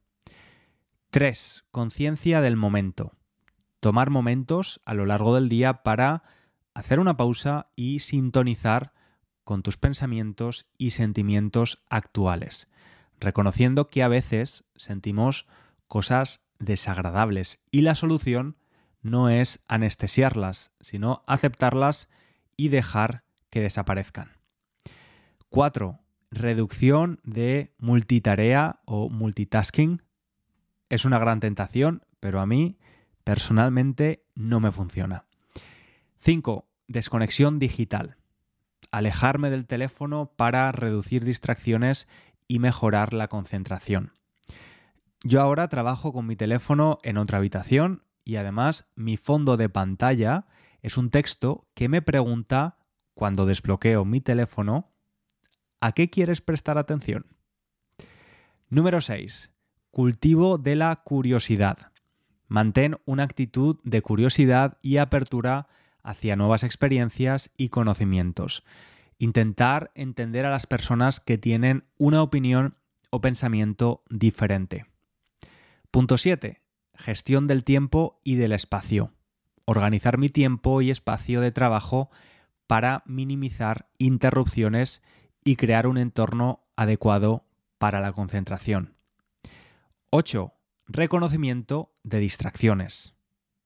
3. 1.11 1.63
Conciencia 1.71 2.41
del 2.41 2.57
momento. 2.57 3.13
Tomar 3.83 4.11
momentos 4.11 4.79
a 4.85 4.93
lo 4.93 5.05
largo 5.05 5.35
del 5.35 5.49
día 5.49 5.83
para 5.83 6.23
hacer 6.73 7.01
una 7.01 7.17
pausa 7.17 7.67
y 7.75 7.99
sintonizar 7.99 8.93
con 9.43 9.61
tus 9.61 9.75
pensamientos 9.75 10.67
y 10.77 10.91
sentimientos 10.91 11.83
actuales, 11.89 12.69
reconociendo 13.19 13.89
que 13.89 14.01
a 14.01 14.07
veces 14.07 14.63
sentimos 14.77 15.47
cosas 15.89 16.39
desagradables 16.59 17.59
y 17.71 17.81
la 17.81 17.95
solución 17.95 18.55
no 19.01 19.27
es 19.27 19.65
anestesiarlas, 19.67 20.71
sino 20.79 21.25
aceptarlas 21.27 22.07
y 22.55 22.69
dejar 22.69 23.25
que 23.49 23.59
desaparezcan. 23.59 24.31
4. 25.49 25.99
Reducción 26.31 27.19
de 27.25 27.75
multitarea 27.79 28.79
o 28.85 29.09
multitasking. 29.09 30.03
Es 30.87 31.03
una 31.03 31.19
gran 31.19 31.41
tentación, 31.41 32.05
pero 32.21 32.39
a 32.39 32.45
mí 32.45 32.77
personalmente 33.23 34.25
no 34.35 34.59
me 34.59 34.71
funciona. 34.71 35.25
5. 36.19 36.67
Desconexión 36.87 37.59
digital. 37.59 38.17
Alejarme 38.91 39.49
del 39.49 39.65
teléfono 39.65 40.31
para 40.35 40.71
reducir 40.71 41.23
distracciones 41.23 42.07
y 42.47 42.59
mejorar 42.59 43.13
la 43.13 43.27
concentración. 43.27 44.13
Yo 45.23 45.41
ahora 45.41 45.69
trabajo 45.69 46.11
con 46.11 46.27
mi 46.27 46.35
teléfono 46.35 46.99
en 47.03 47.17
otra 47.17 47.37
habitación 47.37 48.03
y 48.25 48.35
además 48.35 48.91
mi 48.95 49.17
fondo 49.17 49.57
de 49.57 49.69
pantalla 49.69 50.47
es 50.81 50.97
un 50.97 51.09
texto 51.09 51.65
que 51.73 51.87
me 51.87 52.01
pregunta, 52.01 52.77
cuando 53.13 53.45
desbloqueo 53.45 54.05
mi 54.05 54.19
teléfono, 54.19 54.91
¿a 55.79 55.93
qué 55.93 56.09
quieres 56.09 56.41
prestar 56.41 56.77
atención? 56.77 57.25
Número 58.67 58.99
6. 58.99 59.51
Cultivo 59.91 60.57
de 60.57 60.75
la 60.75 60.95
curiosidad. 61.03 61.92
Mantén 62.53 62.97
una 63.05 63.23
actitud 63.23 63.79
de 63.83 64.03
curiosidad 64.03 64.77
y 64.83 64.97
apertura 64.97 65.69
hacia 66.03 66.35
nuevas 66.35 66.61
experiencias 66.61 67.49
y 67.57 67.69
conocimientos. 67.69 68.63
Intentar 69.17 69.89
entender 69.95 70.45
a 70.45 70.51
las 70.51 70.67
personas 70.67 71.19
que 71.19 71.39
tienen 71.39 71.85
una 71.97 72.21
opinión 72.21 72.77
o 73.09 73.21
pensamiento 73.21 74.03
diferente. 74.07 74.85
Punto 75.89 76.19
7. 76.19 76.61
Gestión 76.93 77.47
del 77.47 77.63
tiempo 77.63 78.19
y 78.23 78.35
del 78.35 78.51
espacio. 78.51 79.13
Organizar 79.65 80.19
mi 80.19 80.29
tiempo 80.29 80.83
y 80.83 80.91
espacio 80.91 81.41
de 81.41 81.51
trabajo 81.51 82.11
para 82.67 83.01
minimizar 83.07 83.89
interrupciones 83.97 85.01
y 85.43 85.55
crear 85.55 85.87
un 85.87 85.97
entorno 85.97 86.67
adecuado 86.75 87.47
para 87.79 87.99
la 87.99 88.13
concentración. 88.13 88.93
8. 90.11 90.52
Reconocimiento 90.87 91.93
de 92.03 92.19
distracciones. 92.19 93.15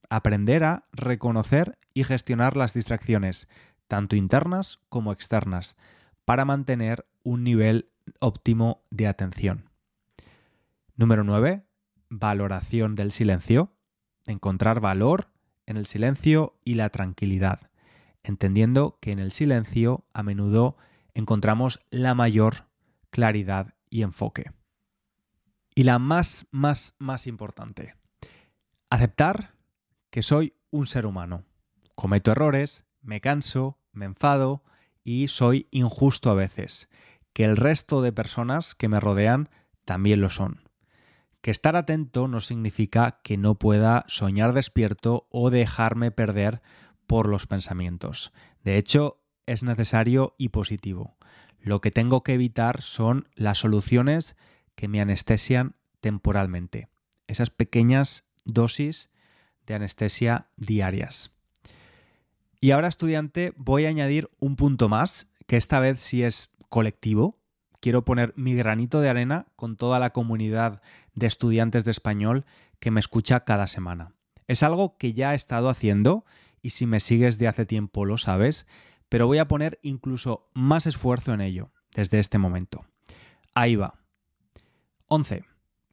Aprender 0.08 0.62
a 0.62 0.84
reconocer 0.92 1.76
y 1.92 2.04
gestionar 2.04 2.56
las 2.56 2.74
distracciones, 2.74 3.48
tanto 3.88 4.14
internas 4.14 4.78
como 4.88 5.12
externas, 5.12 5.76
para 6.24 6.44
mantener 6.44 7.06
un 7.24 7.42
nivel 7.42 7.90
óptimo 8.20 8.84
de 8.90 9.08
atención. 9.08 9.68
Número 10.94 11.24
9. 11.24 11.64
Valoración 12.08 12.94
del 12.94 13.10
silencio. 13.10 13.72
Encontrar 14.26 14.80
valor 14.80 15.28
en 15.66 15.76
el 15.76 15.86
silencio 15.86 16.56
y 16.64 16.74
la 16.74 16.88
tranquilidad, 16.90 17.70
entendiendo 18.22 18.96
que 19.00 19.10
en 19.10 19.18
el 19.18 19.32
silencio 19.32 20.04
a 20.12 20.22
menudo 20.22 20.76
encontramos 21.14 21.80
la 21.90 22.14
mayor 22.14 22.68
claridad 23.10 23.74
y 23.90 24.02
enfoque. 24.02 24.52
Y 25.78 25.84
la 25.84 26.00
más, 26.00 26.48
más, 26.50 26.96
más 26.98 27.28
importante, 27.28 27.94
aceptar 28.90 29.54
que 30.10 30.24
soy 30.24 30.54
un 30.72 30.88
ser 30.88 31.06
humano. 31.06 31.44
Cometo 31.94 32.32
errores, 32.32 32.84
me 33.00 33.20
canso, 33.20 33.78
me 33.92 34.06
enfado 34.06 34.64
y 35.04 35.28
soy 35.28 35.68
injusto 35.70 36.30
a 36.30 36.34
veces, 36.34 36.88
que 37.32 37.44
el 37.44 37.56
resto 37.56 38.02
de 38.02 38.10
personas 38.10 38.74
que 38.74 38.88
me 38.88 38.98
rodean 38.98 39.50
también 39.84 40.20
lo 40.20 40.30
son. 40.30 40.68
Que 41.42 41.52
estar 41.52 41.76
atento 41.76 42.26
no 42.26 42.40
significa 42.40 43.20
que 43.22 43.36
no 43.36 43.54
pueda 43.54 44.04
soñar 44.08 44.54
despierto 44.54 45.28
o 45.30 45.50
dejarme 45.50 46.10
perder 46.10 46.60
por 47.06 47.28
los 47.28 47.46
pensamientos. 47.46 48.32
De 48.64 48.78
hecho, 48.78 49.22
es 49.46 49.62
necesario 49.62 50.34
y 50.38 50.48
positivo. 50.48 51.16
Lo 51.60 51.80
que 51.80 51.92
tengo 51.92 52.24
que 52.24 52.34
evitar 52.34 52.82
son 52.82 53.28
las 53.36 53.58
soluciones 53.58 54.34
que 54.78 54.86
me 54.86 55.00
anestesian 55.00 55.74
temporalmente. 56.00 56.88
Esas 57.26 57.50
pequeñas 57.50 58.22
dosis 58.44 59.10
de 59.66 59.74
anestesia 59.74 60.50
diarias. 60.56 61.34
Y 62.60 62.70
ahora, 62.70 62.86
estudiante, 62.86 63.52
voy 63.56 63.86
a 63.86 63.88
añadir 63.88 64.30
un 64.38 64.54
punto 64.54 64.88
más, 64.88 65.32
que 65.48 65.56
esta 65.56 65.80
vez 65.80 66.00
sí 66.00 66.22
es 66.22 66.52
colectivo. 66.68 67.40
Quiero 67.80 68.04
poner 68.04 68.32
mi 68.36 68.54
granito 68.54 69.00
de 69.00 69.08
arena 69.08 69.48
con 69.56 69.76
toda 69.76 69.98
la 69.98 70.10
comunidad 70.10 70.80
de 71.12 71.26
estudiantes 71.26 71.84
de 71.84 71.90
español 71.90 72.44
que 72.78 72.92
me 72.92 73.00
escucha 73.00 73.40
cada 73.40 73.66
semana. 73.66 74.14
Es 74.46 74.62
algo 74.62 74.96
que 74.96 75.12
ya 75.12 75.32
he 75.32 75.36
estado 75.36 75.70
haciendo 75.70 76.24
y 76.62 76.70
si 76.70 76.86
me 76.86 77.00
sigues 77.00 77.36
de 77.38 77.48
hace 77.48 77.66
tiempo 77.66 78.04
lo 78.04 78.16
sabes, 78.16 78.68
pero 79.08 79.26
voy 79.26 79.38
a 79.38 79.48
poner 79.48 79.80
incluso 79.82 80.48
más 80.54 80.86
esfuerzo 80.86 81.34
en 81.34 81.40
ello 81.40 81.72
desde 81.96 82.20
este 82.20 82.38
momento. 82.38 82.86
Ahí 83.56 83.74
va. 83.74 83.98
11. 85.08 85.44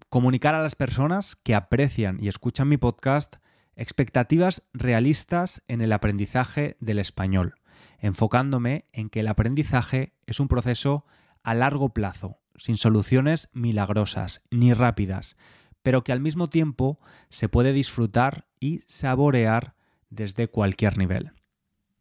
Comunicar 0.09 0.55
a 0.55 0.61
las 0.61 0.75
personas 0.75 1.37
que 1.37 1.55
aprecian 1.55 2.17
y 2.21 2.27
escuchan 2.27 2.67
mi 2.67 2.75
podcast 2.77 3.37
expectativas 3.77 4.63
realistas 4.73 5.63
en 5.67 5.81
el 5.81 5.93
aprendizaje 5.93 6.75
del 6.81 6.99
español, 6.99 7.55
enfocándome 7.99 8.85
en 8.91 9.09
que 9.09 9.21
el 9.21 9.29
aprendizaje 9.29 10.13
es 10.25 10.41
un 10.41 10.49
proceso 10.49 11.05
a 11.43 11.53
largo 11.53 11.93
plazo, 11.93 12.39
sin 12.57 12.75
soluciones 12.75 13.49
milagrosas 13.53 14.41
ni 14.51 14.73
rápidas, 14.73 15.37
pero 15.81 16.03
que 16.03 16.11
al 16.11 16.19
mismo 16.19 16.49
tiempo 16.49 16.99
se 17.29 17.47
puede 17.47 17.71
disfrutar 17.71 18.47
y 18.59 18.81
saborear 18.87 19.75
desde 20.09 20.49
cualquier 20.49 20.97
nivel 20.97 21.31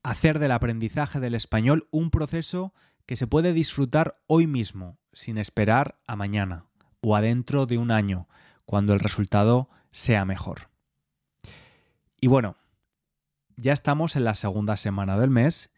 hacer 0.04 0.38
del 0.38 0.52
aprendizaje 0.52 1.18
del 1.18 1.34
español 1.34 1.88
un 1.90 2.10
proceso 2.10 2.74
que 3.06 3.16
se 3.16 3.26
puede 3.26 3.54
disfrutar 3.54 4.20
hoy 4.26 4.46
mismo, 4.46 4.98
sin 5.14 5.38
esperar 5.38 5.98
a 6.06 6.14
mañana 6.14 6.66
o 7.04 7.14
a 7.14 7.20
dentro 7.20 7.66
de 7.66 7.76
un 7.76 7.90
año, 7.90 8.28
cuando 8.64 8.94
el 8.94 9.00
resultado 9.00 9.68
sea 9.92 10.24
mejor. 10.24 10.70
Y 12.18 12.28
bueno, 12.28 12.56
ya 13.56 13.74
estamos 13.74 14.16
en 14.16 14.24
la 14.24 14.34
segunda 14.34 14.78
semana 14.78 15.18
del 15.18 15.28
mes 15.28 15.70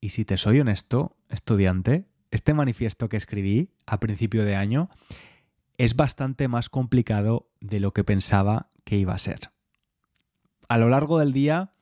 y 0.00 0.10
si 0.10 0.24
te 0.24 0.38
soy 0.38 0.60
honesto, 0.60 1.16
estudiante, 1.28 2.06
este 2.30 2.54
manifiesto 2.54 3.08
que 3.08 3.16
escribí 3.16 3.72
a 3.84 3.98
principio 3.98 4.44
de 4.44 4.54
año 4.54 4.88
es 5.76 5.96
bastante 5.96 6.46
más 6.46 6.68
complicado 6.68 7.50
de 7.60 7.80
lo 7.80 7.92
que 7.92 8.04
pensaba 8.04 8.70
que 8.84 8.96
iba 8.96 9.12
a 9.12 9.18
ser. 9.18 9.50
A 10.68 10.78
lo 10.78 10.88
largo 10.88 11.18
del 11.18 11.32
día 11.32 11.74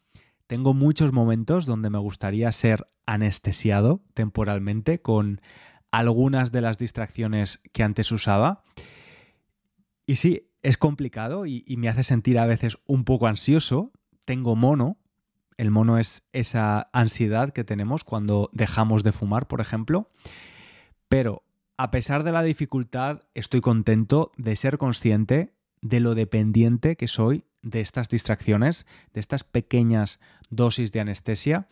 tengo 0.46 0.72
muchos 0.72 1.12
momentos 1.12 1.66
donde 1.66 1.90
me 1.90 1.98
gustaría 1.98 2.50
ser 2.52 2.88
anestesiado 3.04 4.02
temporalmente 4.14 5.02
con 5.02 5.42
algunas 5.90 6.52
de 6.52 6.60
las 6.60 6.78
distracciones 6.78 7.60
que 7.72 7.82
antes 7.82 8.12
usaba. 8.12 8.64
Y 10.06 10.16
sí, 10.16 10.48
es 10.62 10.76
complicado 10.76 11.46
y, 11.46 11.64
me 11.78 11.88
hace 11.88 12.02
sentir 12.02 12.38
a 12.38 12.46
veces 12.46 12.78
un 12.86 13.04
poco 13.04 13.26
ansioso. 13.26 13.92
Tengo 14.24 14.56
mono. 14.56 14.98
El 15.56 15.70
mono 15.70 15.98
es 15.98 16.22
esa 16.32 16.88
ansiedad 16.92 17.52
que 17.52 17.64
tenemos 17.64 18.04
cuando 18.04 18.50
dejamos 18.52 19.02
de 19.02 19.12
fumar, 19.12 19.48
por 19.48 19.60
ejemplo. 19.60 20.10
Pero 21.08 21.42
a 21.76 21.90
pesar 21.90 22.24
de 22.24 22.32
la 22.32 22.42
dificultad, 22.42 23.22
estoy 23.34 23.60
contento 23.60 24.32
de 24.36 24.56
ser 24.56 24.78
consciente 24.78 25.54
de 25.80 26.00
lo 26.00 26.14
dependiente 26.14 26.96
que 26.96 27.08
soy 27.08 27.44
de 27.62 27.80
estas 27.80 28.08
distracciones, 28.08 28.86
de 29.14 29.20
estas 29.20 29.44
pequeñas 29.44 30.20
dosis 30.50 30.92
de 30.92 31.00
anestesia. 31.00 31.68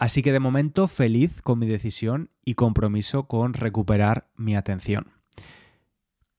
Así 0.00 0.22
que 0.22 0.32
de 0.32 0.40
momento 0.40 0.88
feliz 0.88 1.42
con 1.42 1.58
mi 1.58 1.66
decisión 1.66 2.30
y 2.42 2.54
compromiso 2.54 3.28
con 3.28 3.52
recuperar 3.52 4.30
mi 4.34 4.56
atención. 4.56 5.12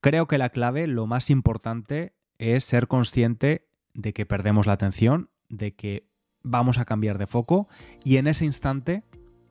Creo 0.00 0.26
que 0.26 0.36
la 0.36 0.48
clave, 0.48 0.88
lo 0.88 1.06
más 1.06 1.30
importante, 1.30 2.16
es 2.38 2.64
ser 2.64 2.88
consciente 2.88 3.68
de 3.94 4.12
que 4.12 4.26
perdemos 4.26 4.66
la 4.66 4.72
atención, 4.72 5.30
de 5.48 5.76
que 5.76 6.08
vamos 6.42 6.78
a 6.78 6.84
cambiar 6.84 7.18
de 7.18 7.28
foco 7.28 7.68
y 8.02 8.16
en 8.16 8.26
ese 8.26 8.44
instante 8.44 9.04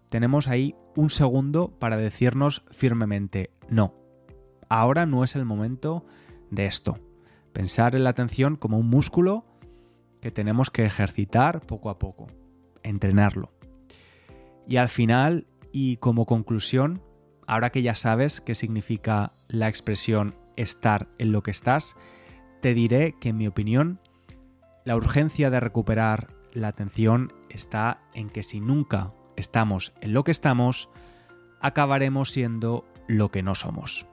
tenemos 0.10 0.50
ahí 0.50 0.76
un 0.94 1.10
segundo 1.10 1.80
para 1.80 1.96
decirnos 1.96 2.66
firmemente, 2.70 3.52
no, 3.70 3.96
ahora 4.68 5.06
no 5.06 5.24
es 5.24 5.38
el 5.38 5.46
momento 5.46 6.06
de 6.50 6.66
esto. 6.66 7.00
Pensar 7.54 7.96
en 7.96 8.04
la 8.04 8.10
atención 8.10 8.58
como 8.58 8.78
un 8.78 8.90
músculo 8.90 9.46
que 10.20 10.32
tenemos 10.32 10.70
que 10.70 10.84
ejercitar 10.84 11.66
poco 11.66 11.90
a 11.90 11.98
poco, 11.98 12.28
entrenarlo. 12.84 13.61
Y 14.68 14.78
al 14.78 14.90
final, 14.90 15.48
y 15.72 15.98
como 15.98 16.26
conclusión, 16.26 17.02
ahora 17.48 17.72
que 17.72 17.82
ya 17.82 17.96
sabes 17.96 18.42
qué 18.42 18.56
significa 18.56 19.34
la 19.48 19.68
expresión 19.68 20.36
estar 20.56 21.08
en 21.18 21.32
lo 21.32 21.44
que 21.44 21.52
estás, 21.52 21.96
te 22.62 22.74
diré 22.74 23.16
que 23.20 23.30
en 23.30 23.38
mi 23.38 23.48
opinión, 23.48 24.00
la 24.86 24.96
urgencia 24.96 25.50
de 25.50 25.60
recuperar 25.60 26.34
la 26.54 26.68
atención 26.68 27.34
está 27.50 28.02
en 28.14 28.30
que 28.30 28.44
si 28.44 28.60
nunca 28.60 29.14
estamos 29.36 29.94
en 30.02 30.14
lo 30.14 30.24
que 30.24 30.32
estamos, 30.32 30.90
acabaremos 31.60 32.32
siendo 32.32 32.86
lo 33.08 33.32
que 33.32 33.44
no 33.44 33.56
somos. 33.56 34.06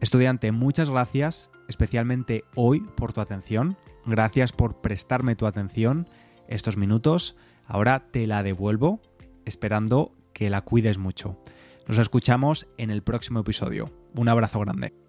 Estudiante, 0.00 0.52
muchas 0.52 0.90
gracias 0.90 1.50
especialmente 1.68 2.44
hoy 2.54 2.80
por 2.80 3.12
tu 3.12 3.20
atención. 3.20 3.76
Gracias 4.04 4.52
por 4.52 4.80
prestarme 4.80 5.36
tu 5.36 5.46
atención 5.46 6.08
estos 6.48 6.76
minutos. 6.76 7.36
Ahora 7.66 8.10
te 8.10 8.26
la 8.26 8.42
devuelvo 8.42 9.00
esperando 9.44 10.14
que 10.32 10.50
la 10.50 10.62
cuides 10.62 10.98
mucho. 10.98 11.38
Nos 11.86 11.98
escuchamos 11.98 12.68
en 12.78 12.90
el 12.90 13.02
próximo 13.02 13.40
episodio. 13.40 13.90
Un 14.14 14.28
abrazo 14.28 14.60
grande. 14.60 15.01